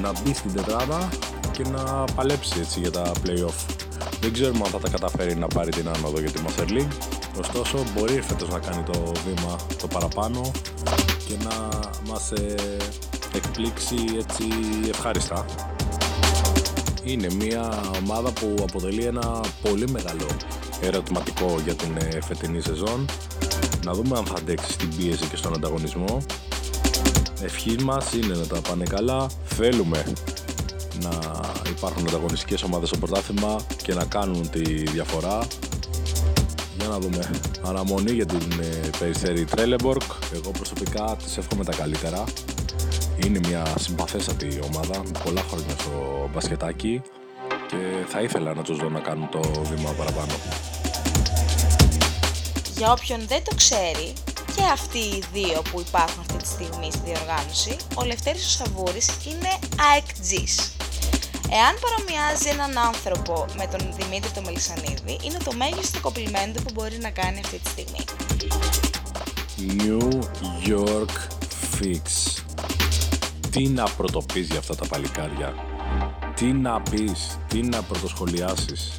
Να 0.00 0.12
μπει 0.12 0.34
στην 0.34 0.52
τετράδα 0.52 1.08
και 1.52 1.62
να 1.68 2.04
παλέψει 2.14 2.60
έτσι 2.60 2.80
για 2.80 2.90
τα 2.90 3.12
play-off. 3.24 3.74
Δεν 4.20 4.32
ξέρουμε 4.32 4.60
αν 4.64 4.70
θα 4.70 4.78
τα 4.78 4.88
καταφέρει 4.88 5.34
να 5.34 5.46
πάρει 5.46 5.70
την 5.70 5.88
άνοδο 5.88 6.20
για 6.20 6.30
τη 6.30 6.40
Master 6.46 6.70
League. 6.70 6.92
Ωστόσο 7.38 7.78
μπορεί 7.94 8.20
φέτος 8.20 8.48
να 8.48 8.58
κάνει 8.58 8.82
το 8.82 9.12
βήμα 9.26 9.56
το 9.80 9.86
παραπάνω 9.86 10.50
και 11.26 11.34
να 11.44 11.68
μας 12.06 12.30
ε, 12.30 12.56
εκπλήξει 13.34 13.96
έτσι 14.18 14.44
ευχάριστα 14.88 15.44
είναι 17.04 17.26
μια 17.34 17.80
ομάδα 18.04 18.30
που 18.32 18.54
αποτελεί 18.62 19.04
ένα 19.04 19.40
πολύ 19.62 19.90
μεγάλο 19.90 20.26
ερωτηματικό 20.80 21.60
για 21.64 21.74
την 21.74 21.96
ε, 21.96 22.20
φετινή 22.20 22.60
σεζόν. 22.60 23.06
Να 23.84 23.92
δούμε 23.92 24.18
αν 24.18 24.24
θα 24.24 24.34
αντέξει 24.38 24.72
στην 24.72 24.96
πίεση 24.96 25.26
και 25.26 25.36
στον 25.36 25.54
ανταγωνισμό. 25.54 26.22
Ευχή 27.42 27.76
μας 27.82 28.12
είναι 28.12 28.34
να 28.34 28.46
τα 28.46 28.60
πάνε 28.60 28.84
καλά. 28.84 29.26
Θέλουμε 29.44 30.04
να 31.02 31.10
υπάρχουν 31.68 32.08
ανταγωνιστικές 32.08 32.62
ομάδες 32.62 32.88
στο 32.88 32.98
πρωτάθλημα 32.98 33.56
και 33.82 33.94
να 33.94 34.04
κάνουν 34.04 34.50
τη 34.50 34.62
διαφορά. 34.62 35.46
Για 36.78 36.88
να 36.88 36.98
δούμε. 36.98 37.30
Αναμονή 37.64 38.12
για 38.12 38.26
την 38.26 38.60
ε, 38.60 38.90
περιστέρη 38.98 39.44
Τρέλεμπορκ. 39.44 40.02
Εγώ 40.34 40.50
προσωπικά 40.50 41.16
της 41.24 41.36
εύχομαι 41.36 41.64
τα 41.64 41.72
καλύτερα. 41.74 42.24
Είναι 43.26 43.40
μια 43.48 43.66
συμπαθέστατη 43.78 44.60
ομάδα 44.62 45.02
με 45.04 45.20
πολλά 45.24 45.42
χρόνια 45.50 45.74
στο 45.78 46.28
μπασκετάκι 46.32 47.02
και 47.68 47.76
θα 48.08 48.20
ήθελα 48.20 48.54
να 48.54 48.62
τους 48.62 48.76
δω 48.78 48.88
να 48.88 49.00
κάνουν 49.00 49.28
το 49.28 49.40
βήμα 49.62 49.90
παραπάνω. 49.90 50.32
Για 52.76 52.92
όποιον 52.92 53.20
δεν 53.26 53.42
το 53.44 53.54
ξέρει, 53.54 54.12
και 54.56 54.62
αυτοί 54.72 54.98
οι 54.98 55.22
δύο 55.32 55.62
που 55.70 55.80
υπάρχουν 55.80 56.20
αυτή 56.20 56.36
τη 56.36 56.46
στιγμή 56.46 56.88
στη 56.92 57.00
διοργάνωση, 57.04 57.76
ο 57.94 58.04
Λευτέρης 58.04 58.46
ο 58.46 58.50
Σαβούρης 58.50 59.08
είναι 59.26 59.50
AEKG's. 59.76 60.70
Εάν 61.50 61.74
παρομοιάζει 61.80 62.48
έναν 62.48 62.78
άνθρωπο 62.78 63.46
με 63.56 63.66
τον 63.66 63.94
Δημήτρη 63.98 64.30
το 64.30 64.42
Μελισανίδη, 64.44 65.18
είναι 65.22 65.38
το 65.44 65.52
μέγιστο 65.52 66.00
κοπλιμέντο 66.00 66.62
που 66.62 66.70
μπορεί 66.74 66.98
να 66.98 67.10
κάνει 67.10 67.40
αυτή 67.44 67.58
τη 67.58 67.68
στιγμή. 67.68 68.04
New 69.58 70.08
York 70.66 71.14
Fix 71.78 72.02
τι 73.52 73.68
να 73.68 73.84
πρωτοπείς 73.96 74.46
για 74.46 74.58
αυτά 74.58 74.74
τα 74.74 74.86
παλικάρια; 74.86 75.54
Τι 76.34 76.44
να 76.44 76.80
πεις, 76.80 77.38
τι 77.48 77.62
να 77.62 77.82
πρωτοσχολιάσεις; 77.82 78.98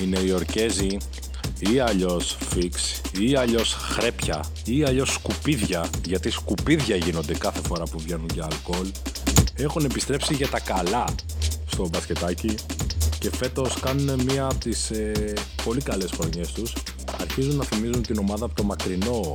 Οι 0.00 0.06
Νεοϊορκέζοι 0.06 0.96
ή 1.58 1.78
αλλιώς 1.78 2.36
φίξ 2.40 3.00
ή 3.18 3.34
αλλιώς 3.36 3.74
χρέπια 3.74 4.44
ή 4.64 4.84
αλλιώς 4.84 5.12
σκουπίδια 5.12 5.90
γιατί 6.04 6.30
σκουπίδια 6.30 6.96
γίνονται 6.96 7.34
κάθε 7.34 7.60
φορά 7.60 7.84
που 7.84 7.98
βγαίνουν 7.98 8.28
για 8.34 8.44
αλκοόλ 8.44 8.90
έχουν 9.56 9.84
επιστρέψει 9.84 10.34
για 10.34 10.48
τα 10.48 10.60
καλά 10.60 11.04
στο 11.66 11.88
μπασκετάκι 11.88 12.54
και 13.18 13.30
φέτος 13.30 13.80
κάνουν 13.80 14.22
μία 14.22 14.44
από 14.44 14.58
τις 14.58 14.90
ε, 14.90 15.32
πολύ 15.64 15.80
καλές 15.80 16.10
χρονιές 16.10 16.52
τους 16.52 16.72
αρχίζουν 17.20 17.56
να 17.56 17.64
θυμίζουν 17.64 18.02
την 18.02 18.18
ομάδα 18.18 18.44
από 18.44 18.54
το 18.54 18.62
μακρινό 18.62 19.30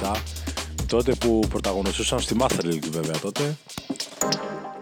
2017 0.00 0.16
τότε 0.94 1.14
που 1.14 1.40
πρωταγωνιστούσαν 1.48 2.20
στη 2.20 2.36
Master 2.38 2.64
League 2.64 2.88
βέβαια 2.90 3.18
τότε 3.18 3.56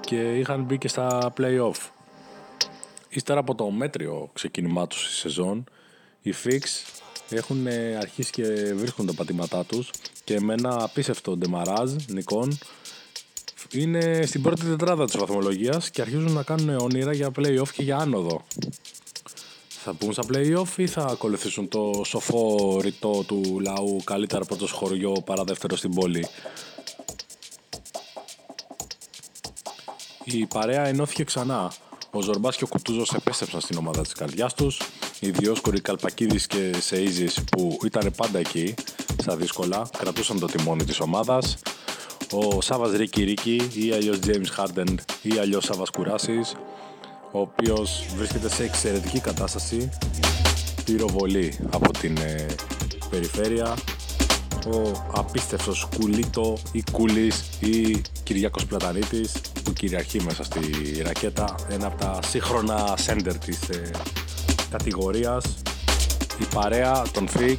και 0.01 0.39
είχαν 0.39 0.63
μπει 0.63 0.79
και 0.79 0.89
στα 0.89 1.33
play-off. 1.37 1.91
Ύστερα 3.09 3.41
από 3.41 3.55
το 3.55 3.71
μέτριο 3.71 4.31
ξεκίνημά 4.33 4.87
τους 4.87 5.03
στη 5.05 5.15
σεζόν, 5.15 5.65
οι 6.23 6.35
Fix 6.45 6.61
έχουν 7.31 7.67
αρχίσει 8.01 8.31
και 8.31 8.75
βρίσκουν 8.75 9.07
τα 9.07 9.13
πατήματά 9.15 9.65
τους 9.65 9.91
και 10.25 10.41
με 10.41 10.53
ένα 10.53 10.83
απίστευτο 10.83 11.37
ντεμαράζ 11.37 11.93
νικών 12.07 12.59
είναι 13.73 14.23
στην 14.27 14.43
πρώτη 14.43 14.65
τετράδα 14.65 15.05
της 15.05 15.17
βαθμολογίας 15.17 15.91
και 15.91 16.01
αρχίζουν 16.01 16.33
να 16.33 16.43
κάνουν 16.43 16.77
όνειρα 16.77 17.13
για 17.13 17.31
play-off 17.37 17.69
και 17.73 17.83
για 17.83 17.97
άνοδο 17.97 18.45
θα 19.85 19.93
μπουν 19.93 20.13
στα 20.13 20.23
play-off 20.33 20.77
ή 20.77 20.87
θα 20.87 21.05
ακολουθήσουν 21.05 21.69
το 21.69 22.03
σοφό 22.05 22.79
ρητό 22.81 23.25
του 23.27 23.61
λαού 23.61 24.01
καλύτερα 24.05 24.45
πρώτος 24.45 24.71
χωριό 24.71 25.13
παρά 25.25 25.45
δεύτερο 25.45 25.77
στην 25.77 25.95
πόλη; 25.95 26.27
Η 30.25 30.47
παρέα 30.47 30.87
ενώθηκε 30.87 31.25
ξανά. 31.25 31.73
Ο 32.11 32.21
Ζορμπάς 32.21 32.57
και 32.57 32.65
ο 32.65 32.67
Κουτούζος 32.67 33.13
επέστρεψαν 33.13 33.61
στην 33.61 33.79
ομάδα 33.79 34.03
της 34.03 34.13
καρδιάς 34.13 34.55
τους. 34.55 34.81
Οι 35.21 35.31
Διόσκοροι 35.31 35.81
Καλπακίδης 35.81 36.47
και 36.47 36.75
Σεΐζης 36.91 37.37
που 37.51 37.79
ήταν 37.85 38.13
πάντα 38.17 38.39
εκεί, 38.39 38.75
στα 39.21 39.37
δύσκολα, 39.37 39.89
κρατούσαν 39.99 40.39
το 40.39 40.47
τιμόνι 40.47 40.85
της 40.85 41.01
ομάδας. 41.01 41.59
Ο 42.33 42.61
Σάβας 42.61 42.93
Ρίκη 42.93 43.25
Ρίκη 43.25 43.71
ή 43.75 43.93
αλλιώς 43.93 44.19
James 44.27 44.65
Harden 44.65 44.95
ή 45.23 45.39
αλλιώς 45.39 45.65
Σάβας 45.65 45.91
Κουράσης 45.91 46.55
ο 47.33 47.41
οποίος 47.41 48.05
βρίσκεται 48.17 48.49
σε 48.49 48.65
εξαιρετική 48.65 49.21
κατάσταση. 49.21 49.89
Πυροβολή 50.85 51.59
από 51.71 51.93
την 51.93 52.17
ε, 52.17 52.47
περιφέρεια. 53.11 53.77
Ο 54.67 54.93
απίστευτος 55.15 55.89
Κουλίτο 55.97 56.59
ή 56.73 56.83
Κούλης 56.93 57.45
ή 57.61 58.01
Κυριάκος 58.23 58.67
Πλατανίτης 58.67 59.33
που 59.65 59.73
κυριαρχεί 59.73 60.23
μέσα 60.23 60.45
στη 60.45 60.61
ρακέτα. 61.03 61.55
Ένα 61.69 61.87
από 61.87 61.99
τα 61.99 62.19
σύγχρονα 62.27 62.95
σέντερ 62.99 63.39
της 63.39 63.69
ε, 63.69 63.91
κατηγορίας. 64.71 65.45
Η 66.41 66.45
παρέα 66.55 67.03
των 67.13 67.29
Fix 67.37 67.59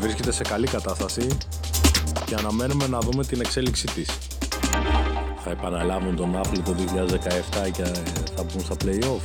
βρίσκεται 0.00 0.32
σε 0.32 0.42
καλή 0.42 0.66
κατάσταση. 0.66 1.26
Και 2.24 2.34
αναμένουμε 2.34 2.86
να 2.86 2.98
δούμε 2.98 3.24
την 3.24 3.40
εξέλιξή 3.40 3.86
της 3.86 4.08
θα 5.44 5.50
επαναλάβουν 5.50 6.16
τον 6.16 6.36
άθλητο 6.38 6.72
το 6.72 6.82
2017 7.66 7.70
και 7.70 7.82
θα 8.36 8.42
μπουν 8.42 8.60
στα 8.60 8.74
play-off; 8.84 9.22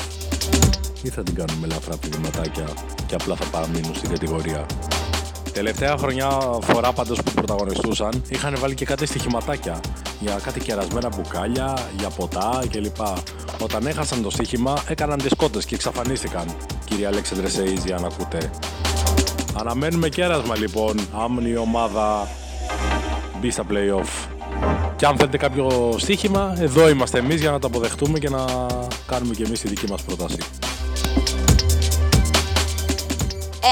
Ή 1.02 1.10
θα 1.10 1.23
την 1.23 1.36
κάνουμε 1.36 1.67
ελαφρά 1.67 1.97
πηγηματάκια 1.97 2.67
και 3.06 3.15
απλά 3.15 3.36
θα 3.36 3.45
παραμείνουν 3.45 3.95
στην 3.95 4.10
κατηγορία; 4.10 4.65
Τελευταία 5.54 5.97
χρονιά 5.97 6.30
φορά 6.62 6.91
πάντως 6.91 7.21
που 7.23 7.32
πρωταγωνιστούσαν 7.32 8.21
είχαν 8.30 8.56
βάλει 8.60 8.73
και 8.73 8.86
κάτι 8.86 9.06
στοιχηματάκια 9.06 9.80
για 10.19 10.39
κάτι 10.43 10.60
κερασμένα 10.60 11.10
μπουκάλια, 11.10 11.78
για 11.97 12.10
ποτά 12.10 12.63
κλπ. 12.69 12.97
Όταν 13.62 13.88
έχασαν 13.88 14.21
το 14.21 14.30
στοίχημα 14.30 14.84
έκαναν 14.88 15.19
δισκότες 15.19 15.65
και 15.65 15.76
εξαφανίστηκαν. 15.76 16.45
Κύριε 16.86 17.08
Αλέξανδρε 17.08 17.47
Σεΐζη 17.47 17.91
αν 17.91 18.06
ακούτε. 18.06 18.49
Αναμένουμε 19.60 20.10
κέρασμα 20.10 20.58
λοιπόν, 20.58 20.99
άμνη 21.13 21.49
η 21.49 21.58
ομάδα 21.58 22.28
μπει 23.39 23.49
στα 23.49 23.63
play-off. 23.69 24.32
Και 24.95 25.06
αν 25.06 25.17
θέλετε 25.17 25.38
κάποιο 25.38 25.95
στοίχημα, 25.97 26.56
εδώ 26.60 26.89
είμαστε 26.89 27.17
εμείς 27.17 27.41
για 27.41 27.51
να 27.51 27.60
το 27.60 27.67
αποδεχτούμε 27.67 28.19
και 28.19 28.29
να 28.29 28.45
κάνουμε 29.08 29.34
και 29.34 29.43
εμείς 29.43 29.60
τη 29.60 29.67
δική 29.67 29.86
μας 29.89 30.01
πρόταση. 30.01 30.38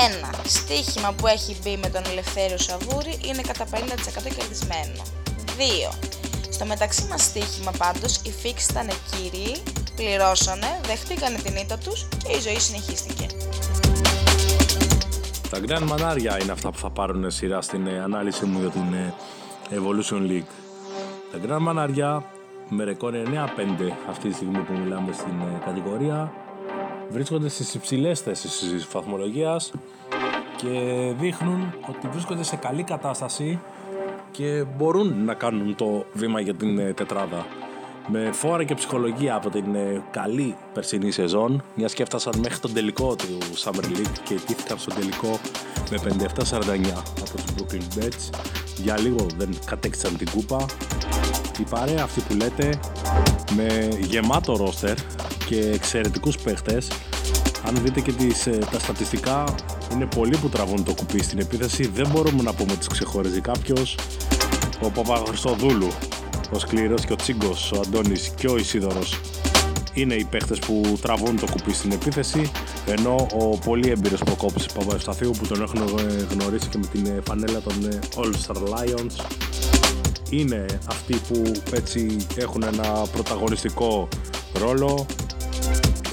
Ένα 0.08 0.30
στοίχημα 0.46 1.14
που 1.14 1.28
έχει 1.28 1.58
μπει 1.64 1.78
με 1.82 1.90
τον 1.90 2.02
Ελευθέριο 2.12 2.58
Σαβούρη 2.58 3.20
είναι 3.26 3.42
κατά 3.42 3.66
50% 3.72 3.78
κερδισμένο. 4.38 5.02
2. 5.92 5.96
Στο 6.50 6.66
μεταξύ 6.66 7.08
μας 7.10 7.22
στοίχημα 7.22 7.72
πάντως 7.78 8.16
οι 8.16 8.34
Fix 8.44 8.70
ήταν 8.70 8.88
κύριοι, 9.12 9.56
πληρώσανε, 9.96 10.80
δεχτήκανε 10.86 11.38
την 11.38 11.56
ήττα 11.56 11.78
τους 11.78 12.08
και 12.24 12.32
η 12.38 12.40
ζωή 12.40 12.60
συνεχίστηκε. 12.60 13.26
Τα 15.50 15.60
Grand 15.68 15.84
Μανάρια 15.88 16.38
είναι 16.42 16.52
αυτά 16.52 16.72
που 16.72 16.78
θα 16.78 16.90
πάρουν 16.90 17.32
σειρά 17.32 17.62
στην 17.62 17.88
ε, 17.88 18.00
ανάλυση 18.00 18.46
μου 18.46 18.60
για 18.60 18.70
την 18.70 18.94
ε, 18.94 19.14
Evolution 19.70 20.32
League. 20.32 20.61
Τα 21.32 21.40
Grand 21.46 21.62
Μανάρια 21.62 22.24
με 22.70 22.84
ρεκόρ 22.84 23.14
9-5 23.14 23.18
αυτή 24.10 24.28
τη 24.28 24.34
στιγμή 24.36 24.60
που 24.60 24.74
μιλάμε 24.84 25.12
στην 25.12 25.32
ε, 25.42 25.66
κατηγορία 25.66 26.32
βρίσκονται 27.10 27.50
στις 27.50 27.74
υψηλές 27.74 28.20
θέσεις 28.20 28.60
της 28.60 28.88
βαθμολογίας 28.92 29.72
και 30.56 30.70
δείχνουν 31.20 31.74
ότι 31.90 32.08
βρίσκονται 32.08 32.44
σε 32.44 32.56
καλή 32.56 32.84
κατάσταση 32.84 33.60
και 34.32 34.66
μπορούν 34.78 35.24
να 35.26 35.34
κάνουν 35.34 35.76
το 35.76 36.06
βήμα 36.14 36.40
για 36.40 36.54
την 36.54 36.80
ε, 36.80 36.94
τετράδα. 36.94 37.46
Με 38.08 38.30
φόρα 38.32 38.64
και 38.64 38.76
ψυχολογία 38.76 39.36
από 39.36 39.50
την 39.50 39.76
ε, 39.76 40.04
καλή 40.12 40.56
περσινή 40.74 41.12
σεζόν, 41.12 41.64
μια 41.76 41.88
και 41.88 42.02
έφτασαν 42.02 42.34
μέχρι 42.42 42.60
τον 42.60 42.74
τελικό 42.74 43.16
του 43.16 43.38
Summer 43.64 43.84
League 43.84 44.20
και 44.24 44.34
ιτήθηκαν 44.34 44.78
στο 44.78 44.94
τελικό 44.94 45.40
με 45.92 45.98
57-49 46.04 46.08
από 47.20 47.36
τους 47.36 47.46
Brooklyn 47.56 48.00
Bets. 48.00 48.40
Για 48.78 49.00
λίγο 49.00 49.26
δεν 49.38 49.50
κατέκτησαν 49.66 50.18
την 50.18 50.30
κούπα. 50.30 50.66
Η 51.62 51.66
παρέα 51.70 52.04
αυτή 52.04 52.22
που 52.22 52.36
λέτε 52.36 52.80
με 53.56 53.90
γεμάτο 54.02 54.56
ρόστερ 54.56 54.96
και 55.46 55.70
εξαιρετικούς 55.74 56.38
παίχτες. 56.38 56.88
Αν 57.68 57.76
δείτε 57.84 58.00
και 58.02 58.12
τις, 58.12 58.48
ε, 58.48 58.58
τα 58.72 58.80
στατιστικά 58.80 59.44
είναι 59.94 60.06
πολλοί 60.06 60.38
που 60.38 60.50
τραβούν 60.50 60.84
το 60.84 60.94
κουπί 60.94 61.24
στην 61.24 61.40
επίθεση. 61.40 61.88
Δεν 61.88 62.08
μπορούμε 62.12 62.44
να 62.44 62.54
πούμε 62.54 62.72
ότι 62.72 62.88
ξεχωρίζει 62.88 63.42
κάποιος. 63.42 63.96
ο 64.82 64.90
Παπαγριστοδούλου 64.90 65.88
ο 66.54 66.60
Σκληρός 66.60 67.06
και 67.06 67.14
ο 67.14 67.16
Τσίγκος 67.16 67.72
ο 67.72 67.80
Αντώνης 67.86 68.32
και 68.36 68.48
ο 68.48 68.58
Ισίδωρος 68.58 69.20
είναι 69.94 70.14
οι 70.14 70.24
παίχτες 70.24 70.60
που 70.60 70.98
τραβούν 71.02 71.40
το 71.40 71.46
κουπί 71.52 71.74
στην 71.74 71.92
επίθεση 71.92 72.52
ενώ 72.86 73.28
ο 73.34 73.58
πολύ 73.58 73.90
έμπειρος 73.90 74.20
Προκόπης 74.20 74.66
Παπαευσταθίου 74.66 75.32
που 75.40 75.48
τον 75.48 75.62
έχουν 75.62 75.82
γνωρίσει 76.30 76.68
και 76.68 76.78
με 76.78 76.86
την 76.86 77.06
ε, 77.06 77.22
φανέλα 77.28 77.60
των 77.60 77.74
ε, 77.86 78.00
All 78.16 78.32
Star 78.46 78.56
Lions 78.56 79.26
είναι 80.32 80.66
αυτοί 80.90 81.14
που 81.28 81.52
έτσι 81.74 82.26
έχουν 82.36 82.64
ένα 82.64 83.06
πρωταγωνιστικό 83.12 84.08
ρόλο 84.54 85.06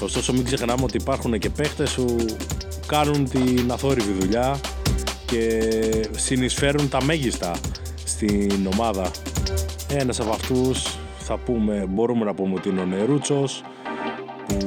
Ωστόσο 0.01 0.33
μην 0.33 0.43
ξεχνάμε 0.43 0.83
ότι 0.83 0.97
υπάρχουν 0.97 1.39
και 1.39 1.49
παίχτες 1.49 1.93
που 1.93 2.25
κάνουν 2.85 3.29
την 3.29 3.71
αθόρυβη 3.71 4.11
δουλειά 4.19 4.59
και 5.25 5.61
συνεισφέρουν 6.15 6.89
τα 6.89 7.03
μέγιστα 7.03 7.55
στην 8.03 8.69
ομάδα. 8.73 9.11
Ένας 9.87 10.19
από 10.19 10.29
αυτούς 10.29 10.97
θα 11.19 11.37
πούμε, 11.37 11.85
μπορούμε 11.89 12.25
να 12.25 12.33
πούμε 12.33 12.53
ότι 12.53 12.69
είναι 12.69 12.81
ο 12.81 12.85
Νερούτσος 12.85 13.63
που 14.47 14.57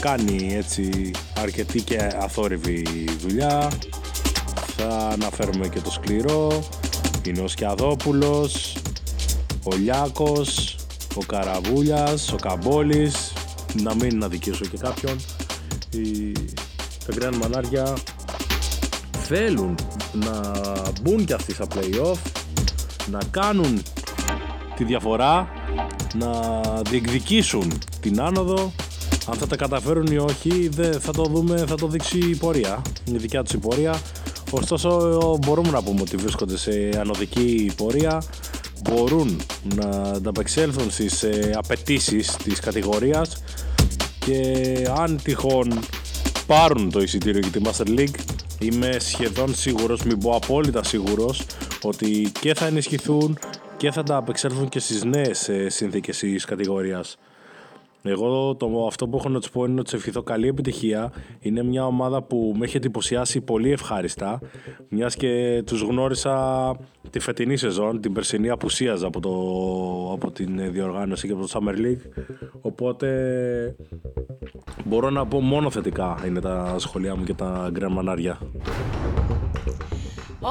κάνει 0.00 0.54
έτσι 0.56 1.10
αρκετή 1.40 1.82
και 1.82 1.98
αθόρυβη 2.20 2.86
δουλειά. 3.18 3.70
Θα 4.76 5.08
αναφέρουμε 5.12 5.68
και 5.68 5.80
το 5.80 5.90
σκληρό, 5.90 6.64
είναι 7.26 7.40
ο 7.40 7.48
Σκιαδόπουλος, 7.48 8.76
ο 9.64 9.76
Λιάκος, 9.76 10.76
ο 11.14 11.20
Καραβούλιας, 11.26 12.32
ο 12.32 12.36
Καμπόλης, 12.36 13.32
να 13.82 13.94
μην 13.94 14.24
αδικήσω 14.24 14.64
και 14.64 14.76
κάποιον. 14.76 15.16
Οι, 15.90 16.32
τα 17.06 17.14
Grand 17.14 17.36
Μανάρια 17.36 17.96
θέλουν 19.12 19.74
να 20.12 20.40
μπουν 21.02 21.24
και 21.24 21.32
αυτοί 21.32 21.54
στα 21.54 21.66
play-off 21.74 22.18
να 23.10 23.18
κάνουν 23.30 23.82
τη 24.76 24.84
διαφορά 24.84 25.48
να 26.14 26.60
διεκδικήσουν 26.90 27.72
την 28.00 28.20
άνοδο. 28.20 28.72
Αν 29.30 29.38
θα 29.38 29.46
τα 29.46 29.56
καταφέρουν 29.56 30.06
ή 30.06 30.16
όχι 30.16 30.70
θα 31.00 31.12
το 31.12 31.22
δούμε, 31.22 31.64
θα 31.66 31.74
το 31.74 31.86
δείξει 31.86 32.18
η 32.18 32.36
πορεία. 32.36 32.82
Η 33.04 33.16
δικιά 33.16 33.42
τους 33.42 33.52
η 33.52 33.58
πορεία 33.58 34.00
ωστόσο 34.50 35.38
μπορούμε 35.46 35.70
να 35.70 35.82
πούμε 35.82 36.00
ότι 36.00 36.16
βρίσκονται 36.16 36.56
σε 36.56 36.90
ανωδική 36.98 37.72
πορεία 37.76 38.22
μπορούν 38.82 39.40
να 39.74 39.88
ανταπεξέλθουν 39.88 40.90
στις 40.90 41.22
ε, 41.22 41.52
απαιτήσεις 41.54 42.36
της 42.36 42.60
κατηγορίας 42.60 43.42
και 44.18 44.88
αν 44.96 45.20
τυχόν 45.22 45.78
πάρουν 46.46 46.90
το 46.90 47.00
εισιτήριο 47.00 47.40
για 47.40 47.50
τη 47.50 47.60
Master 47.64 47.98
League 47.98 48.18
είμαι 48.58 48.96
σχεδόν 48.98 49.54
σίγουρος, 49.54 50.02
μην 50.02 50.18
πω 50.18 50.34
απόλυτα 50.34 50.84
σίγουρος 50.84 51.46
ότι 51.82 52.32
και 52.40 52.54
θα 52.54 52.66
ενισχυθούν 52.66 53.38
και 53.76 53.90
θα 53.90 54.02
τα 54.02 54.16
απεξέλθουν 54.16 54.68
και 54.68 54.78
στις 54.78 55.04
νέες 55.04 55.48
ε, 55.48 55.68
συνθήκες 55.68 56.18
της 56.18 56.44
κατηγορίας. 56.44 57.16
Εγώ 58.06 58.54
το, 58.54 58.86
αυτό 58.86 59.08
που 59.08 59.16
έχω 59.16 59.28
να 59.28 59.40
τους 59.40 59.50
πω 59.50 59.64
είναι 59.64 59.80
ότι 59.80 59.88
σε 59.90 59.96
ευχηθώ 59.96 60.22
καλή 60.22 60.48
επιτυχία. 60.48 61.12
Είναι 61.40 61.62
μια 61.62 61.86
ομάδα 61.86 62.22
που 62.22 62.54
με 62.58 62.64
έχει 62.64 62.76
εντυπωσιάσει 62.76 63.40
πολύ 63.40 63.70
ευχάριστα. 63.70 64.40
Μιας 64.88 65.16
και 65.16 65.62
τους 65.66 65.80
γνώρισα 65.80 66.76
τη 67.10 67.18
φετινή 67.18 67.56
σεζόν, 67.56 68.00
την 68.00 68.12
περσινή 68.12 68.50
απουσίαζα 68.50 69.06
από, 69.06 69.20
το, 69.20 69.32
από 70.12 70.30
την 70.30 70.72
διοργάνωση 70.72 71.26
και 71.26 71.32
από 71.32 71.46
το 71.46 71.48
Summer 71.52 71.74
League. 71.74 72.24
Οπότε 72.60 73.76
μπορώ 74.84 75.10
να 75.10 75.26
πω 75.26 75.40
μόνο 75.40 75.70
θετικά 75.70 76.16
είναι 76.26 76.40
τα 76.40 76.74
σχολεία 76.78 77.16
μου 77.16 77.24
και 77.24 77.34
τα 77.34 77.68
γκρεμανάρια. 77.72 78.38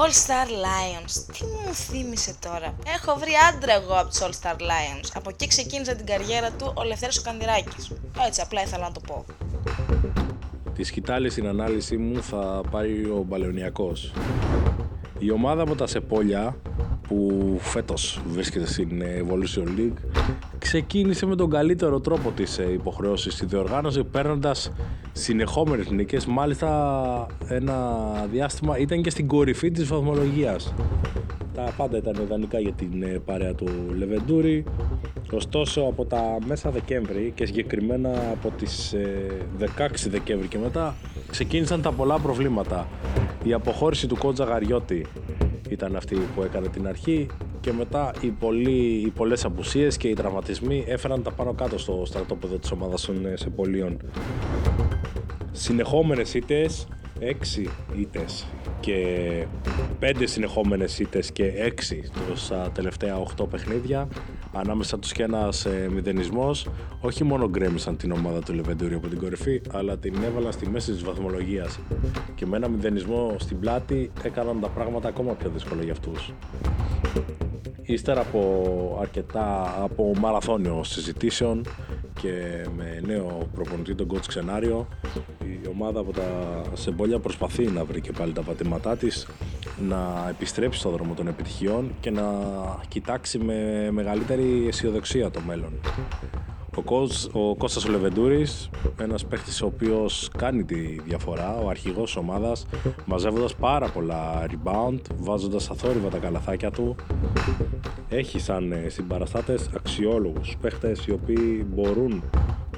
All 0.02 0.12
Star 0.26 0.48
Lions. 0.66 1.12
Τι 1.34 1.46
μου 1.46 1.74
θύμισε 1.74 2.36
τώρα; 2.40 2.76
Έχω 2.96 3.20
βρει 3.20 3.32
άντρα 3.50 3.74
εγώ 3.74 3.94
από 3.94 4.10
τους 4.10 4.20
All 4.22 4.34
Star 4.42 4.56
Lions. 4.56 5.10
Από 5.14 5.30
εκεί 5.30 5.48
ξεκίνησε 5.48 5.96
την 5.96 6.06
καριέρα 6.06 6.52
του 6.52 6.74
ο 6.76 6.84
Λευθέρος 6.84 7.22
Κανδυράκης. 7.22 7.92
Έτσι 8.28 8.42
απλά 8.42 8.62
ήθελα 8.62 8.84
να 8.84 8.92
το 8.92 9.02
πω. 9.08 9.26
Τη 10.74 10.84
σκητάλη 10.84 11.30
στην 11.30 11.48
ανάλυση 11.48 11.98
μου 11.98 12.24
θα 12.24 12.62
πάει 12.72 13.04
ο 13.04 13.26
Μπαλαιονιακός. 13.28 14.14
Η 15.20 15.32
ομάδα 15.32 15.62
από 15.62 15.76
τα 15.76 15.88
Σεπόλια 15.88 16.58
που 17.08 17.58
φέτος 17.62 18.22
βρίσκεται 18.28 18.68
στην 18.68 19.04
Evolution 19.04 19.80
League 19.80 20.22
ξεκίνησε 20.58 21.26
με 21.26 21.36
τον 21.36 21.50
καλύτερο 21.50 22.00
τρόπο 22.00 22.32
της 22.32 22.58
ε, 22.58 22.72
υποχρεώσης 22.72 23.34
στη 23.34 23.46
διοργάνωση 23.46 24.04
παίρνοντας 24.04 24.72
συνεχόμενες 25.18 25.90
νίκες 25.90 26.26
μάλιστα 26.26 27.28
ένα 27.48 27.76
διάστημα 28.32 28.78
ήταν 28.78 29.02
και 29.02 29.10
στην 29.10 29.28
κορυφή 29.28 29.72
της 29.72 29.88
βαθμολογίας. 29.88 30.74
Τα 31.54 31.74
πάντα 31.78 31.98
ήταν 31.98 32.16
ιδανικά 32.24 32.60
για 32.60 32.72
την 32.72 33.04
ε, 33.04 33.22
παρέα 33.26 33.54
του 33.54 33.68
Λεβεντούρη. 33.98 34.64
Ωστόσο 35.32 35.82
από 35.82 36.06
τα 36.06 36.38
μέσα 36.46 36.70
Δεκέμβρη 36.70 37.32
και 37.36 37.46
συγκεκριμένα 37.46 38.10
από 38.10 38.52
τις 38.58 38.96
16 39.60 39.66
ε, 40.06 40.10
Δεκέμβρη 40.10 40.48
και 40.48 40.58
μετά 40.58 40.96
ξεκίνησαν 41.30 41.82
τα 41.82 41.92
πολλά 41.92 42.20
προβλήματα. 42.20 42.88
Η 43.44 43.54
αποχώρηση 43.54 44.08
του 44.08 44.18
Κότζα 44.18 44.44
Γαριώτη 44.44 45.06
ήταν 45.70 45.96
αυτή 45.96 46.16
που 46.36 46.42
έκανε 46.42 46.68
την 46.68 46.88
αρχή 46.88 47.28
και 47.62 47.74
μετά 47.74 48.14
οι, 48.22 48.28
πολλοί, 48.28 49.04
οι 49.06 49.10
πολλές 49.10 49.46
απουσίες 49.46 49.98
και 49.98 50.08
οι 50.08 50.14
τραυματισμοί 50.14 50.84
έφεραν 50.88 51.24
τα 51.24 51.32
πάνω 51.32 51.54
κάτω 51.54 51.78
στο 51.78 52.04
στρατόπεδο 52.06 52.58
της 52.58 52.72
ομάδας 52.72 53.02
των 53.02 53.26
ε, 53.26 53.34
Σεπολίων. 53.38 53.98
Συνεχόμενες 55.56 56.34
ήττες, 56.34 56.88
6 57.20 57.68
ήττες 58.00 58.46
και 58.80 59.46
5 60.00 60.28
συνεχόμενες 60.28 61.00
ήττες 61.00 61.32
και 61.32 61.44
6 61.46 62.04
στα 62.36 62.72
τελευταία 62.74 63.18
8 63.18 63.48
παιχνίδια 63.50 64.08
ανάμεσα 64.54 65.00
τους 65.00 65.12
και 65.12 65.24
ένας 65.24 65.66
ε, 65.66 65.90
μηδενισμός 65.92 66.68
όχι 67.00 67.24
μόνο 67.24 67.50
γκρέμισαν 67.50 67.98
την 67.98 68.12
ομάδα 68.12 68.40
του 68.40 68.54
Λεβεντούρη 68.54 68.94
από 68.96 69.08
την 69.08 69.20
κορυφή 69.20 69.62
αλλά 69.72 69.98
την 69.98 70.16
έβαλαν 70.24 70.52
στη 70.52 70.70
μέση 70.70 70.92
της 70.92 71.04
βαθμολογίας 71.04 71.80
και 72.36 72.46
με 72.46 72.58
ένα 72.58 72.68
μηδενισμό 72.68 73.36
στην 73.40 73.60
πλάτη 73.60 74.12
έκαναν 74.24 74.60
τα 74.60 74.68
πράγματα 74.68 75.08
ακόμα 75.08 75.34
πιο 75.34 75.50
δύσκολα 75.50 75.84
για 75.84 75.92
αυτούς. 75.92 76.34
Ύστερα 77.82 78.22
από 78.22 78.98
αρκετά 79.02 79.76
από 79.84 80.12
μαραθώνιο 80.20 80.84
συζητήσεων 80.84 81.66
και 82.22 82.66
με 82.78 83.02
νέο 83.06 83.50
προπονητή 83.54 83.96
τον 83.96 84.08
coach 84.14 84.26
Ξενάριο 84.28 84.88
η 85.66 85.68
ομάδα 85.68 86.00
από 86.00 86.12
τα 86.12 86.62
Σεμπόλια 86.74 87.20
προσπαθεί 87.20 87.66
να 87.66 87.86
βρει 87.86 88.02
και 88.02 88.12
πάλι 88.12 88.34
τα 88.34 88.42
πατήματά 88.42 88.98
της 88.98 89.28
να 89.88 90.28
επιστρέψει 90.30 90.80
στο 90.80 90.90
δρόμο 90.90 91.14
των 91.14 91.28
επιτυχιών 91.28 91.92
και 92.00 92.12
να 92.12 92.24
κοιτάξει 92.88 93.38
με 93.38 93.90
μεγαλύτερη 93.92 94.66
αισιοδοξία 94.68 95.32
το 95.32 95.40
μέλλον. 95.48 95.74
Ο, 96.76 96.82
Κώσ, 96.82 97.30
ο 97.32 97.56
Κώστας 97.56 97.86
ο 97.86 97.90
Λεβεντούρης, 97.90 98.70
ένας 99.00 99.26
παίχτης 99.26 99.62
ο 99.62 99.66
οποίος 99.66 100.30
κάνει 100.38 100.64
τη 100.64 100.76
διαφορά, 101.06 101.58
ο 101.58 101.70
αρχηγός 101.70 102.06
της 102.06 102.16
ομάδας, 102.16 102.66
μαζεύοντας 103.06 103.56
πάρα 103.56 103.90
πολλά 103.90 104.46
rebound, 104.50 105.00
βάζοντας 105.18 105.70
αθόρυβα 105.70 106.10
τα 106.10 106.18
καλαθάκια 106.18 106.72
του. 106.72 106.96
Έχει 108.10 108.40
σαν 108.40 108.72
ε, 108.72 108.90
συμπαραστάτες 108.90 109.70
αξιόλογους 109.76 110.58
παίχτες 110.62 111.06
οι 111.06 111.12
οποίοι 111.12 111.66
μπορούν 111.74 112.24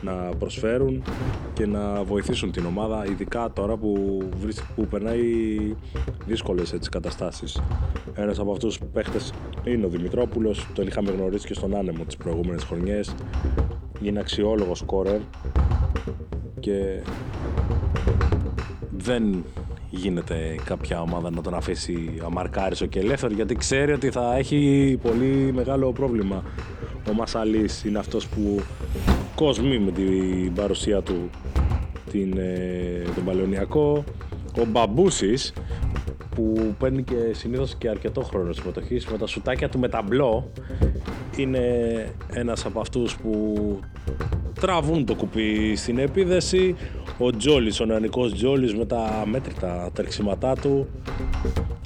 να 0.01 0.11
προσφέρουν 0.13 1.03
και 1.53 1.65
να 1.65 2.03
βοηθήσουν 2.03 2.51
την 2.51 2.65
ομάδα, 2.65 3.05
ειδικά 3.05 3.51
τώρα 3.53 3.77
που, 3.77 4.21
που 4.75 4.87
περνάει 4.87 5.21
δύσκολες 6.25 6.73
έτσι, 6.73 6.89
καταστάσεις. 6.89 7.61
Ένας 8.15 8.39
από 8.39 8.51
αυτούς 8.51 8.77
τους 8.77 8.87
παίχτες 8.93 9.33
είναι 9.63 9.85
ο 9.85 9.89
Δημητρόπουλος, 9.89 10.67
τον 10.73 10.87
είχαμε 10.87 11.11
γνωρίσει 11.11 11.47
και 11.47 11.53
στον 11.53 11.75
άνεμο 11.75 12.03
τις 12.03 12.17
προηγούμενες 12.17 12.63
χρονιές 12.63 13.15
είναι 14.01 14.19
αξιόλογος 14.19 14.77
σκόρερ 14.77 15.19
και 16.59 17.01
δεν 18.97 19.43
γίνεται 19.89 20.55
κάποια 20.65 21.01
ομάδα 21.01 21.29
να 21.29 21.41
τον 21.41 21.53
αφήσει 21.53 22.17
αμαρκάριστο 22.25 22.85
και 22.85 22.99
ελεύθερο 22.99 23.33
γιατί 23.33 23.55
ξέρει 23.55 23.91
ότι 23.91 24.09
θα 24.09 24.35
έχει 24.35 24.99
πολύ 25.01 25.51
μεγάλο 25.53 25.91
πρόβλημα. 25.91 26.43
Ο 27.09 27.13
Μασαλής 27.13 27.83
είναι 27.83 27.99
αυτός 27.99 28.27
που 28.27 28.61
κόσμει 29.37 29.79
με 29.79 29.91
την 29.91 30.53
παρουσία 30.53 31.01
του 31.01 31.29
την, 32.11 32.37
ε, 32.37 33.01
τον 33.15 33.23
Παλαιονιακό. 33.23 34.03
Ο 34.59 34.65
Μπαμπούσης 34.65 35.53
που 36.35 36.75
παίρνει 36.79 37.03
και 37.03 37.15
συνήθως 37.31 37.75
και 37.75 37.89
αρκετό 37.89 38.21
χρόνο 38.21 38.53
συμμετοχής 38.53 39.05
με 39.05 39.17
τα 39.17 39.27
σουτάκια 39.27 39.69
του 39.69 39.79
με 39.79 39.89
ταμπλό 39.89 40.51
είναι 41.35 41.59
ένας 42.33 42.65
από 42.65 42.79
αυτούς 42.79 43.17
που 43.17 43.53
τραβούν 44.59 45.05
το 45.05 45.15
κουπί 45.15 45.75
στην 45.75 45.97
επίδεση 45.97 46.75
ο 47.17 47.29
Τζόλης, 47.31 47.79
ο 47.79 47.85
νεανικός 47.85 48.33
Τζόλης 48.33 48.75
με 48.75 48.85
τα 48.85 49.23
μέτρητα 49.25 49.89
τρεξίματά 49.93 50.55
του. 50.55 50.87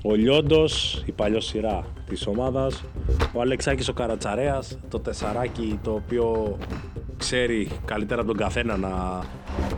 Ο 0.03 0.15
Λιόντος, 0.15 1.03
η 1.05 1.11
παλιό 1.11 1.39
σειρά 1.39 1.85
της 2.09 2.27
ομάδας. 2.27 2.83
Ο 3.33 3.41
Αλεξάκης 3.41 3.87
ο 3.87 3.93
Καρατσαρέας. 3.93 4.79
Το 4.89 4.99
τεσσαράκι 4.99 5.79
το 5.83 5.91
οποίο 5.91 6.57
ξέρει 7.17 7.67
καλύτερα 7.85 8.21
από 8.21 8.29
τον 8.29 8.39
καθένα 8.39 8.77
να 8.77 9.23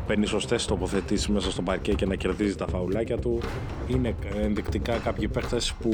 παίρνει 0.08 0.26
σωστές 0.26 0.66
τοποθετήσεις 0.66 1.28
μέσα 1.28 1.52
στο 1.52 1.62
παρκέ 1.62 1.94
και 1.94 2.06
να 2.06 2.16
κερδίζει 2.16 2.56
τα 2.56 2.68
φαουλάκια 2.68 3.18
του. 3.18 3.40
Είναι 3.88 4.16
ενδεικτικά 4.42 4.98
κάποιοι 4.98 5.28
παίχτε 5.28 5.58
που 5.82 5.92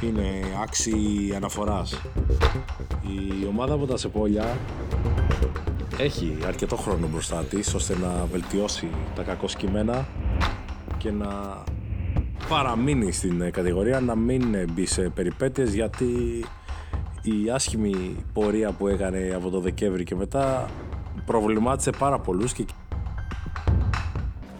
είναι 0.00 0.40
άξιοι 0.62 1.32
αναφοράς. 1.36 2.00
Η 3.02 3.46
ομάδα 3.46 3.74
από 3.74 3.86
τα 3.86 3.96
Σεπόλια 3.96 4.56
έχει 5.98 6.36
αρκετό 6.46 6.76
χρόνο 6.76 7.06
μπροστά 7.08 7.44
της 7.44 7.74
ώστε 7.74 7.96
να 7.98 8.26
βελτιώσει 8.32 8.88
τα 9.14 9.22
κακό 9.22 9.48
σκημένα 9.48 10.06
και 10.98 11.10
να 11.10 11.62
παραμείνει 12.48 13.12
στην 13.12 13.50
κατηγορία, 13.50 14.00
να 14.00 14.14
μην 14.14 14.70
μπει 14.72 14.86
σε 14.86 15.02
περιπέτειες 15.08 15.74
γιατί 15.74 16.04
η 17.22 17.50
άσχημη 17.50 18.16
πορεία 18.32 18.72
που 18.72 18.88
έκανε 18.88 19.32
από 19.34 19.50
το 19.50 19.60
Δεκέμβρη 19.60 20.04
και 20.04 20.14
μετά 20.14 20.68
προβλημάτισε 21.26 21.90
πάρα 21.98 22.18
πολλούς 22.18 22.52
και 22.52 22.64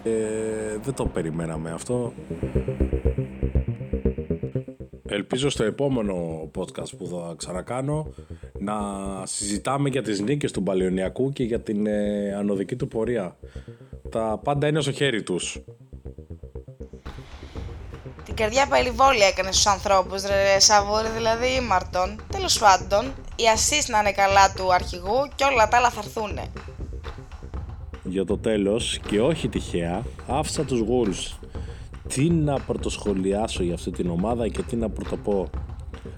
ε, 0.04 0.78
δεν 0.82 0.94
το 0.94 1.06
περιμέναμε 1.06 1.70
αυτό. 1.70 2.12
Ελπίζω 5.12 5.50
στο 5.50 5.64
επόμενο 5.64 6.50
podcast 6.58 6.96
που 6.98 7.06
θα 7.06 7.34
ξανακάνω 7.36 8.14
να 8.58 8.74
συζητάμε 9.26 9.88
για 9.88 10.02
τις 10.02 10.20
νίκες 10.20 10.52
του 10.52 10.62
Παλαιονιακού 10.62 11.32
και 11.32 11.44
για 11.44 11.60
την 11.60 11.86
ε, 11.86 12.34
ανωδική 12.34 12.76
του 12.76 12.88
πορεία. 12.88 13.36
Τα 14.10 14.40
πάντα 14.44 14.66
είναι 14.66 14.80
στο 14.80 14.92
χέρι 14.92 15.22
τους. 15.22 15.58
Την 18.24 18.34
καρδιά 18.34 18.66
περιβόλια 18.66 19.26
έκανε 19.26 19.52
στους 19.52 19.66
ανθρώπους, 19.66 20.22
ρε 20.22 20.58
Σαβούρη, 20.58 21.08
δηλαδή 21.16 21.46
ήμαρτον. 21.62 22.20
Τέλος 22.32 22.58
πάντων, 22.58 23.12
η 23.36 23.48
ασίστ 23.52 23.88
να 23.88 23.98
είναι 23.98 24.12
καλά 24.12 24.52
του 24.56 24.72
αρχηγού 24.72 25.28
και 25.34 25.44
όλα 25.44 25.68
τα 25.68 25.76
άλλα 25.76 25.90
θα 25.90 26.00
έρθουνε. 26.04 26.44
Για 28.04 28.24
το 28.24 28.38
τέλος, 28.38 28.98
και 28.98 29.20
όχι 29.20 29.48
τυχαία, 29.48 30.02
άφησα 30.26 30.64
τους 30.64 30.80
Wolves. 30.80 31.41
Τι 32.14 32.30
να 32.30 32.60
πρωτοσχολιάσω 32.60 33.62
για 33.62 33.74
αυτή 33.74 33.90
την 33.90 34.10
ομάδα 34.10 34.48
και 34.48 34.62
τι 34.62 34.76
να 34.76 34.88
πρωτοπώ. 34.88 35.50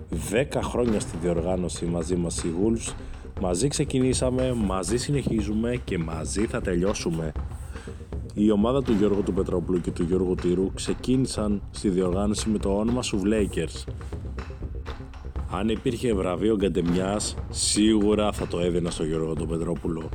Δέκα 0.08 0.62
χρόνια 0.62 1.00
στη 1.00 1.16
διοργάνωση 1.22 1.84
μαζί 1.84 2.16
μας 2.16 2.44
οι 2.44 2.52
Wolves, 2.60 2.94
μαζί 3.40 3.68
ξεκινήσαμε, 3.68 4.52
μαζί 4.52 4.96
συνεχίζουμε 4.96 5.80
και 5.84 5.98
μαζί 5.98 6.46
θα 6.46 6.60
τελειώσουμε. 6.60 7.32
Η 8.34 8.50
ομάδα 8.50 8.82
του 8.82 8.92
Γιώργου 8.92 9.22
του 9.22 9.32
Πετρόπουλου 9.32 9.80
και 9.80 9.90
του 9.90 10.02
Γιώργου 10.02 10.34
Τυρού 10.34 10.72
ξεκίνησαν 10.74 11.62
στη 11.70 11.88
διοργάνωση 11.88 12.48
με 12.48 12.58
το 12.58 12.78
όνομα 12.78 13.02
Σουβλέικερς. 13.02 13.84
Αν 15.50 15.68
υπήρχε 15.68 16.14
βραβείο 16.14 16.56
γκαντεμιάς, 16.56 17.34
σίγουρα 17.50 18.32
θα 18.32 18.46
το 18.46 18.58
έδινα 18.58 18.90
στο 18.90 19.04
Γιώργο 19.04 19.34
του 19.34 19.46
Πετρόπουλο. 19.46 20.08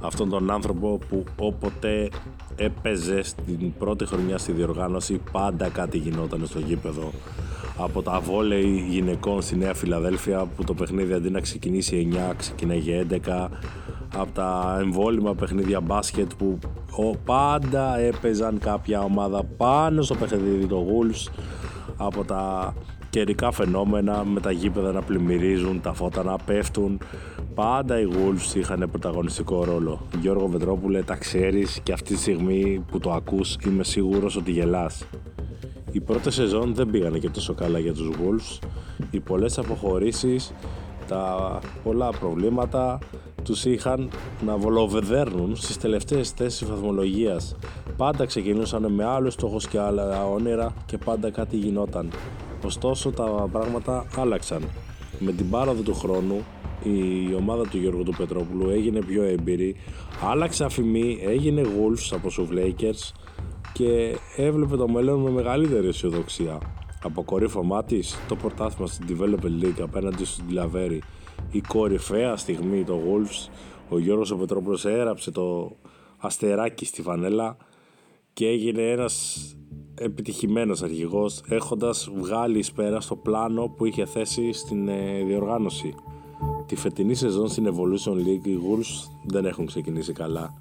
Αυτόν 0.00 0.28
τον 0.28 0.50
άνθρωπο 0.50 0.98
που 1.08 1.24
όποτε 1.38 2.08
έπαιζε 2.60 3.22
στην 3.22 3.72
πρώτη 3.78 4.06
χρονιά 4.06 4.38
στη 4.38 4.52
διοργάνωση 4.52 5.20
πάντα 5.32 5.68
κάτι 5.68 5.98
γινόταν 5.98 6.46
στο 6.46 6.58
γήπεδο. 6.58 7.10
Από 7.76 8.02
τα 8.02 8.20
βόλεϊ 8.20 8.86
γυναικών 8.88 9.42
στη 9.42 9.56
Νέα 9.56 9.74
Φιλαδέλφια 9.74 10.46
που 10.56 10.64
το 10.64 10.74
παιχνίδι 10.74 11.12
αντί 11.12 11.30
να 11.30 11.40
ξεκινήσει 11.40 12.08
9 12.30 12.34
ξεκινάει 12.36 12.82
11 13.26 13.48
από 14.16 14.32
τα 14.32 14.78
εμβόλυμα 14.80 15.34
παιχνίδια 15.34 15.80
μπάσκετ 15.80 16.30
που 16.38 16.58
πάντα 17.24 17.98
έπαιζαν 17.98 18.58
κάποια 18.58 19.00
ομάδα 19.00 19.44
πάνω 19.44 20.02
στο 20.02 20.14
παιχνίδι 20.14 20.66
το 20.66 20.86
Wolves 20.88 21.32
από 21.96 22.24
τα 22.24 22.74
καιρικά 23.10 23.52
φαινόμενα 23.52 24.24
με 24.24 24.40
τα 24.40 24.50
γήπεδα 24.50 24.92
να 24.92 25.02
πλημμυρίζουν, 25.02 25.80
τα 25.80 25.92
φώτα 25.92 26.22
να 26.22 26.36
πέφτουν 26.36 26.98
πάντα 27.54 28.00
οι 28.00 28.06
Wolves 28.12 28.54
είχαν 28.54 28.88
πρωταγωνιστικό 28.90 29.64
ρόλο 29.64 30.00
Γιώργο 30.20 30.46
Βετρόπουλε 30.46 31.02
τα 31.02 31.14
ξέρεις 31.14 31.80
και 31.82 31.92
αυτή 31.92 32.14
τη 32.14 32.20
στιγμή 32.20 32.84
που 32.90 32.98
το 32.98 33.12
ακούς 33.12 33.56
είμαι 33.66 33.84
σίγουρος 33.84 34.36
ότι 34.36 34.50
γελάς 34.50 35.04
η 35.92 36.00
πρώτη 36.00 36.30
σεζόν 36.30 36.74
δεν 36.74 36.90
πήγανε 36.90 37.18
και 37.18 37.30
τόσο 37.30 37.54
καλά 37.54 37.78
για 37.78 37.92
τους 37.92 38.10
Wolves 38.10 38.66
οι 39.10 39.20
πολλές 39.20 39.58
αποχωρήσεις 39.58 40.52
τα 41.08 41.58
πολλά 41.82 42.10
προβλήματα 42.20 42.98
τους 43.44 43.64
είχαν 43.64 44.10
να 44.46 44.56
βολοβεδέρνουν 44.56 45.56
στις 45.56 45.76
τελευταίες 45.76 46.30
θέσεις 46.30 46.68
βαθμολογίας. 46.68 47.56
Πάντα 47.96 48.26
ξεκινούσαν 48.26 48.92
με 48.92 49.04
άλλους 49.04 49.32
στόχους 49.32 49.68
και 49.68 49.78
άλλα 49.78 50.26
όνειρα 50.26 50.74
και 50.86 50.98
πάντα 50.98 51.30
κάτι 51.30 51.56
γινόταν. 51.56 52.10
Ωστόσο 52.64 53.10
τα 53.10 53.48
πράγματα 53.52 54.06
άλλαξαν. 54.16 54.62
Με 55.18 55.32
την 55.32 55.50
πάροδο 55.50 55.82
του 55.82 55.94
χρόνου 55.94 56.44
η 56.82 57.34
ομάδα 57.34 57.68
του 57.68 57.78
Γιώργου 57.78 58.02
του 58.02 58.14
Πετρόπουλου 58.16 58.70
έγινε 58.70 59.00
πιο 59.00 59.22
έμπειρη, 59.22 59.76
άλλαξε 60.22 60.64
αφημί, 60.64 61.18
έγινε 61.22 61.62
Wolves 61.62 62.08
από 62.12 62.28
τους 62.28 62.48
Lakers 62.52 63.12
και 63.72 64.16
έβλεπε 64.36 64.76
το 64.76 64.88
μέλλον 64.88 65.20
με 65.20 65.30
μεγαλύτερη 65.30 65.88
αισιοδοξία. 65.88 66.58
Αποκορύφωμά 67.02 67.84
της 67.84 68.18
το 68.28 68.36
πρωτάθλημα 68.36 68.88
στην 68.88 69.06
Developer 69.08 69.64
League 69.64 69.80
απέναντι 69.82 70.24
στον 70.24 70.46
Τιλαβέρη 70.46 71.02
η 71.50 71.60
κορυφαία 71.60 72.36
στιγμή 72.36 72.84
το 72.84 73.00
Wolves 73.06 73.50
ο 73.88 73.98
Γιώργος 73.98 74.30
ο 74.30 74.36
Πετρόπουλος 74.36 74.84
έγραψε 74.84 75.30
το 75.30 75.76
αστεράκι 76.16 76.84
στη 76.84 77.02
φανέλα 77.02 77.56
και 78.32 78.46
έγινε 78.46 78.82
ένας 78.82 79.38
επιτυχημένος 80.02 80.82
αρχηγός 80.82 81.42
έχοντας 81.48 82.10
βγάλει 82.14 82.58
εις 82.58 82.72
πέρα 82.72 83.00
στο 83.00 83.16
πλάνο 83.16 83.68
που 83.76 83.84
είχε 83.84 84.04
θέσει 84.04 84.52
στην 84.52 84.88
ε, 84.88 85.24
διοργάνωση. 85.26 85.94
Τη 86.66 86.76
φετινή 86.76 87.14
σεζόν 87.14 87.48
στην 87.48 87.66
Evolution 87.66 88.12
League 88.12 88.46
οι 88.46 88.58
Wolves 88.62 89.10
δεν 89.26 89.44
έχουν 89.44 89.66
ξεκινήσει 89.66 90.12
καλά. 90.12 90.54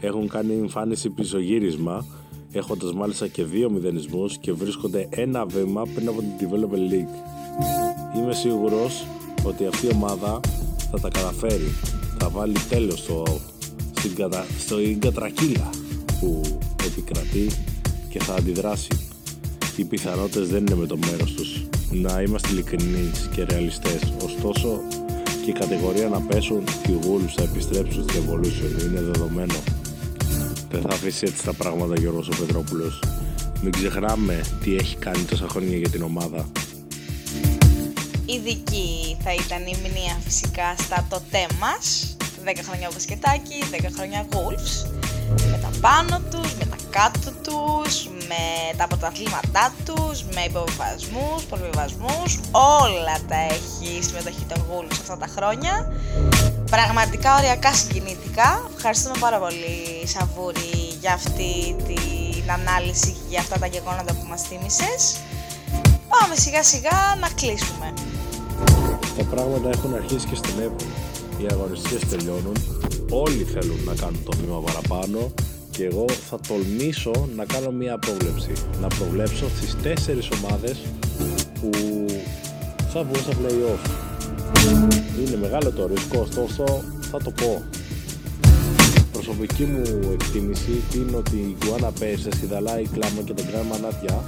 έχουν 0.00 0.28
κάνει 0.28 0.52
εμφάνιση 0.52 1.10
πισωγύρισμα 1.10 2.04
έχοντας 2.52 2.92
μάλιστα 2.92 3.28
και 3.28 3.44
δύο 3.44 3.70
μηδενισμούς 3.70 4.38
και 4.38 4.52
βρίσκονται 4.52 5.08
ένα 5.10 5.46
βήμα 5.46 5.82
πριν 5.94 6.08
από 6.08 6.20
την 6.20 6.30
Developer 6.40 6.92
League. 6.92 7.14
Είμαι 8.16 8.34
σίγουρος 8.34 9.06
ότι 9.46 9.66
αυτή 9.66 9.86
η 9.86 9.90
ομάδα 9.94 10.40
θα 10.90 11.00
τα 11.00 11.08
καταφέρει. 11.08 11.72
Θα 12.18 12.28
βάλει 12.28 12.56
τέλος 12.68 12.98
στο, 12.98 13.24
στην, 13.96 14.14
κατα, 14.14 14.46
στο 14.58 14.76
κατρακύλα 14.98 15.70
που 16.20 16.40
επικρατεί 16.86 17.48
και 18.14 18.24
θα 18.24 18.34
αντιδράσει. 18.34 18.88
Οι 19.76 19.84
πιθανότητες 19.84 20.48
δεν 20.48 20.66
είναι 20.66 20.74
με 20.74 20.86
το 20.86 20.98
μέρος 21.10 21.32
τους. 21.32 21.66
Να 21.90 22.20
είμαστε 22.20 22.48
ειλικρινείς 22.50 23.28
και 23.34 23.44
ρεαλιστές. 23.44 24.12
Ωστόσο, 24.24 24.80
και 25.44 25.50
η 25.50 25.52
κατηγορία 25.52 26.08
να 26.08 26.20
πέσουν 26.20 26.64
οι 26.88 26.92
Wolves 27.02 27.32
θα 27.36 27.42
επιστρέψουν 27.42 28.02
στη 28.02 28.22
Evolution. 28.22 28.82
Είναι 28.82 29.00
δεδομένο. 29.00 29.54
Δεν 30.70 30.80
θα 30.80 30.88
αφήσει 30.88 31.24
έτσι 31.28 31.44
τα 31.44 31.52
πράγματα 31.52 31.94
Γιώργος 31.94 32.28
ο 32.28 32.36
Πετρόπουλος. 32.38 33.02
Μην 33.62 33.72
ξεχνάμε 33.72 34.40
τι 34.62 34.76
έχει 34.76 34.96
κάνει 34.96 35.22
τόσα 35.22 35.48
χρόνια 35.48 35.76
για 35.76 35.88
την 35.88 36.02
ομάδα. 36.02 36.48
Ειδική 38.26 39.16
θα 39.22 39.32
ήταν 39.34 39.66
η 39.66 39.76
μνήμα 39.80 40.20
φυσικά 40.24 40.74
στα 40.78 41.06
τοτέ 41.10 41.46
μας. 41.60 42.16
10 42.44 42.62
χρόνια 42.62 42.88
μπασκετάκι, 42.92 43.58
10 43.70 43.90
χρόνια 43.96 44.26
Wolves. 44.30 44.94
Με 45.50 45.58
τα 45.62 45.70
πάνω 45.80 46.20
τους, 46.30 46.54
με 46.54 46.63
τα 46.63 46.63
κάτω 46.98 47.30
τους, 47.46 48.08
με 48.30 48.42
τα 48.76 48.86
πρωταθλήματά 48.86 49.64
τους, 49.84 50.16
με 50.34 50.42
υποβιβασμούς, 50.50 51.40
προβιβασμούς, 51.50 52.30
όλα 52.82 53.16
τα 53.28 53.38
έχει 53.56 53.86
η 53.98 54.02
συμμετοχή 54.02 54.44
των 54.48 54.60
Wolves 54.68 54.98
αυτά 55.02 55.16
τα 55.16 55.28
χρόνια. 55.36 55.74
Πραγματικά 56.70 57.36
οριακά 57.36 57.72
συγκινήθηκα. 57.74 58.70
Ευχαριστούμε 58.76 59.16
πάρα 59.20 59.38
πολύ 59.38 59.76
Σαβούρη 60.12 60.74
για 61.00 61.12
αυτή 61.12 61.76
την 61.86 62.46
ανάλυση 62.58 63.16
για 63.28 63.40
αυτά 63.40 63.58
τα 63.58 63.66
γεγονότα 63.66 64.12
που 64.14 64.26
μας 64.28 64.42
θύμισες. 64.42 65.00
Πάμε 66.12 66.34
σιγά 66.34 66.62
σιγά 66.62 66.98
να 67.20 67.28
κλείσουμε. 67.28 67.92
Τα 69.18 69.24
πράγματα 69.32 69.68
έχουν 69.68 69.94
αρχίσει 69.94 70.26
και 70.26 70.34
στην 70.34 70.56
Εύη. 70.66 70.88
Οι 71.38 71.46
αγωνιστικές 71.50 72.08
τελειώνουν. 72.08 72.56
Όλοι 73.10 73.44
θέλουν 73.52 73.80
να 73.84 73.94
κάνουν 73.94 74.22
το 74.24 74.36
βήμα 74.36 74.58
παραπάνω 74.60 75.32
και 75.76 75.84
εγώ 75.84 76.04
θα 76.30 76.38
τολμήσω 76.48 77.28
να 77.36 77.44
κάνω 77.44 77.70
μια 77.70 77.98
πρόβλεψη. 77.98 78.52
Να 78.80 78.86
προβλέψω 78.86 79.48
στις 79.56 79.76
τέσσερις 79.82 80.28
ομάδες 80.30 80.78
που 81.60 81.70
θα 82.92 83.02
βγουν 83.02 83.16
στα 83.16 83.32
play-off. 83.32 83.90
Είναι 85.26 85.36
μεγάλο 85.36 85.70
το 85.70 85.86
ρίσκο, 85.86 86.20
ωστόσο 86.20 86.84
θα 87.10 87.18
το 87.18 87.30
πω. 87.30 87.62
Προσωπική 89.12 89.64
μου 89.64 90.10
εκτίμηση 90.12 90.82
είναι 90.94 91.16
ότι 91.16 91.36
η 91.36 91.56
Γκουάνα 91.58 91.92
Πέσες, 91.98 92.42
η 92.42 92.46
Δαλάη 92.46 92.82
Κλάμα 92.92 93.22
και 93.24 93.32
τον 93.32 93.46
Γκράν 93.50 93.66
Μανάτια 93.66 94.24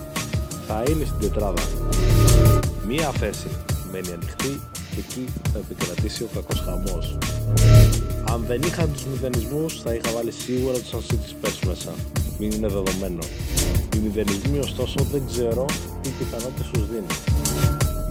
θα 0.66 0.82
είναι 0.88 1.04
στην 1.04 1.18
τετράδα. 1.20 1.62
Μία 2.88 3.10
θέση 3.10 3.48
μένει 3.92 4.12
ανοιχτή 4.12 4.60
και 4.72 4.75
εκεί 4.98 5.24
θα 5.52 5.58
επικρατήσει 5.58 6.22
ο 6.22 6.28
κακός 6.34 6.60
χαμός. 6.60 7.18
Αν 8.32 8.44
δεν 8.46 8.62
είχαν 8.62 8.92
τους 8.92 9.04
μηδενισμούς 9.04 9.80
θα 9.82 9.94
είχα 9.94 10.10
βάλει 10.14 10.32
σίγουρα 10.32 10.78
τους 10.78 10.90
City 11.08 11.28
Spurs 11.32 11.58
μέσα. 11.66 11.92
Μην 12.38 12.50
είναι 12.50 12.68
δεδομένο. 12.68 13.22
Οι 13.94 13.98
μηδενισμοί 13.98 14.58
ωστόσο 14.58 14.96
δεν 15.12 15.22
ξέρω 15.30 15.64
τι 16.02 16.08
πιθανότητες 16.18 16.66
τους 16.72 16.88
δίνει. 16.88 17.14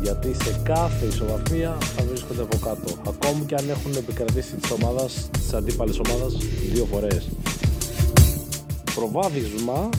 Γιατί 0.02 0.34
σε 0.44 0.62
κάθε 0.64 1.06
ισοβαθμία 1.06 1.78
θα 1.96 2.04
βρίσκονται 2.04 2.42
από 2.42 2.58
κάτω. 2.58 2.94
Ακόμη 3.08 3.46
και 3.46 3.56
αν 3.56 3.70
έχουν 3.70 3.92
επικρατήσει 3.96 4.56
της 4.56 4.72
ομάδας, 4.72 5.30
της 5.32 5.54
αντίπαλης 5.54 6.00
ομάδας 6.06 6.34
δύο 6.72 6.88
φορές. 6.92 7.30
Προβάδισμα 8.96 9.90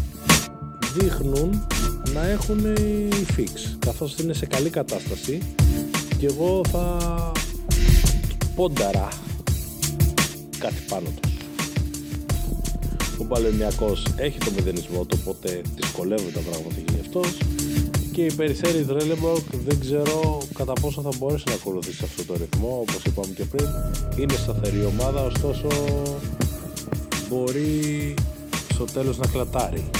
δείχνουν 0.98 1.66
να 2.14 2.26
έχουν 2.26 2.58
οι 2.58 3.08
fix 3.36 3.76
καθώς 3.78 4.18
είναι 4.18 4.32
σε 4.32 4.46
καλή 4.46 4.70
κατάσταση 4.70 5.38
και 6.18 6.26
εγώ 6.26 6.60
θα 6.70 7.32
πόνταρα 8.54 9.08
κάτι 10.58 10.82
πάνω 10.88 11.08
τους. 11.20 11.36
Ο 13.18 13.24
Παλαιμιακός 13.24 14.06
έχει 14.16 14.38
το 14.38 14.50
μηδενισμό 14.56 15.04
του, 15.04 15.18
οπότε 15.20 15.62
δυσκολεύονται 15.74 16.30
τα 16.30 16.40
πράγματα 16.40 16.74
για 16.88 17.00
αυτός 17.00 17.36
και 18.16 18.24
η 18.24 18.32
Περισσέρη 18.32 18.82
Δρέλεμπορκ 18.82 19.44
δεν 19.66 19.80
ξέρω 19.80 20.38
κατά 20.54 20.72
πόσο 20.72 21.02
θα 21.02 21.08
μπορέσει 21.18 21.44
να 21.46 21.54
ακολουθήσει 21.54 22.04
αυτό 22.04 22.24
το 22.24 22.34
ρυθμό, 22.34 22.78
όπως 22.80 23.04
είπαμε 23.04 23.32
και 23.34 23.44
πριν. 23.44 23.66
Είναι 24.16 24.34
σταθερή 24.34 24.84
ομάδα, 24.84 25.22
ωστόσο 25.22 25.66
μπορεί 27.28 28.14
στο 28.74 28.84
τέλος 28.84 29.18
να 29.18 29.26
κλατάρει. 29.26 29.90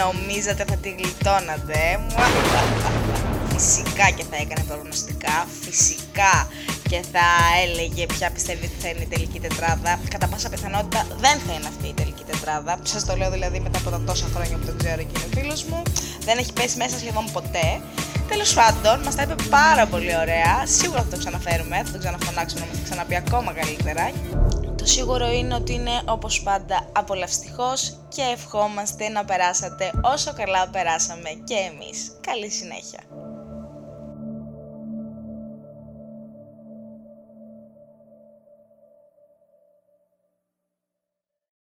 Νομίζατε 0.00 0.64
θα 0.68 0.76
τη 0.76 0.90
γλιτώνατε, 0.98 1.78
ε; 1.78 1.98
Φυσικά 3.52 4.10
και 4.16 4.24
θα 4.30 4.36
έκανε 4.36 4.64
προγνωστικά, 4.68 5.46
φυσικά 5.64 6.48
και 6.88 7.00
θα 7.12 7.26
έλεγε 7.64 8.06
ποια 8.06 8.30
πιστεύει 8.30 8.64
ότι 8.64 8.74
θα 8.82 8.88
είναι 8.88 9.02
η 9.02 9.06
τελική 9.14 9.40
τετράδα. 9.40 10.00
Κατά 10.10 10.26
πάσα 10.28 10.48
πιθανότητα 10.48 11.06
δεν 11.24 11.36
θα 11.46 11.52
είναι 11.54 11.68
αυτή 11.72 11.86
η 11.88 11.94
τελική 11.94 12.24
τετράδα. 12.30 12.78
Σας 12.82 13.04
το 13.04 13.16
λέω 13.16 13.30
δηλαδή 13.30 13.60
μετά 13.60 13.78
από 13.78 13.90
τα 13.90 14.00
τόσα 14.06 14.26
χρόνια 14.34 14.56
που 14.56 14.66
τον 14.66 14.76
ξέρω 14.78 15.02
και 15.02 15.14
είναι 15.16 15.40
φίλος 15.40 15.64
μου. 15.64 15.82
Δεν 16.20 16.38
έχει 16.38 16.52
πέσει 16.52 16.76
μέσα 16.76 16.98
σχεδόν 16.98 17.24
ποτέ. 17.32 17.80
Τέλος 18.28 18.54
πάντων, 18.54 19.00
μας 19.04 19.14
τα 19.14 19.22
είπε 19.22 19.34
πάρα 19.50 19.86
πολύ 19.86 20.16
ωραία. 20.16 20.66
Σίγουρα 20.78 21.00
θα 21.02 21.08
το 21.08 21.18
ξαναφέρουμε, 21.18 21.76
θα 21.84 21.92
το 21.92 21.98
ξαναφωνάξουμε 21.98 22.60
να 22.60 22.66
μα 22.66 22.72
το 22.72 22.84
ξαναπεί 22.84 23.16
ακόμα 23.16 23.52
καλύτερα. 23.52 24.04
Το 24.82 24.88
σίγουρο 24.88 25.30
είναι 25.30 25.54
ότι 25.54 25.72
είναι 25.72 26.02
όπως 26.08 26.42
πάντα 26.42 26.88
απολαυστικός 26.92 27.98
και 28.08 28.22
ευχόμαστε 28.22 29.08
να 29.08 29.24
περάσατε 29.24 29.90
όσο 30.02 30.32
καλά 30.32 30.68
περάσαμε 30.68 31.30
και 31.44 31.54
εμείς. 31.54 32.12
Καλή 32.20 32.50
συνέχεια! 32.50 33.00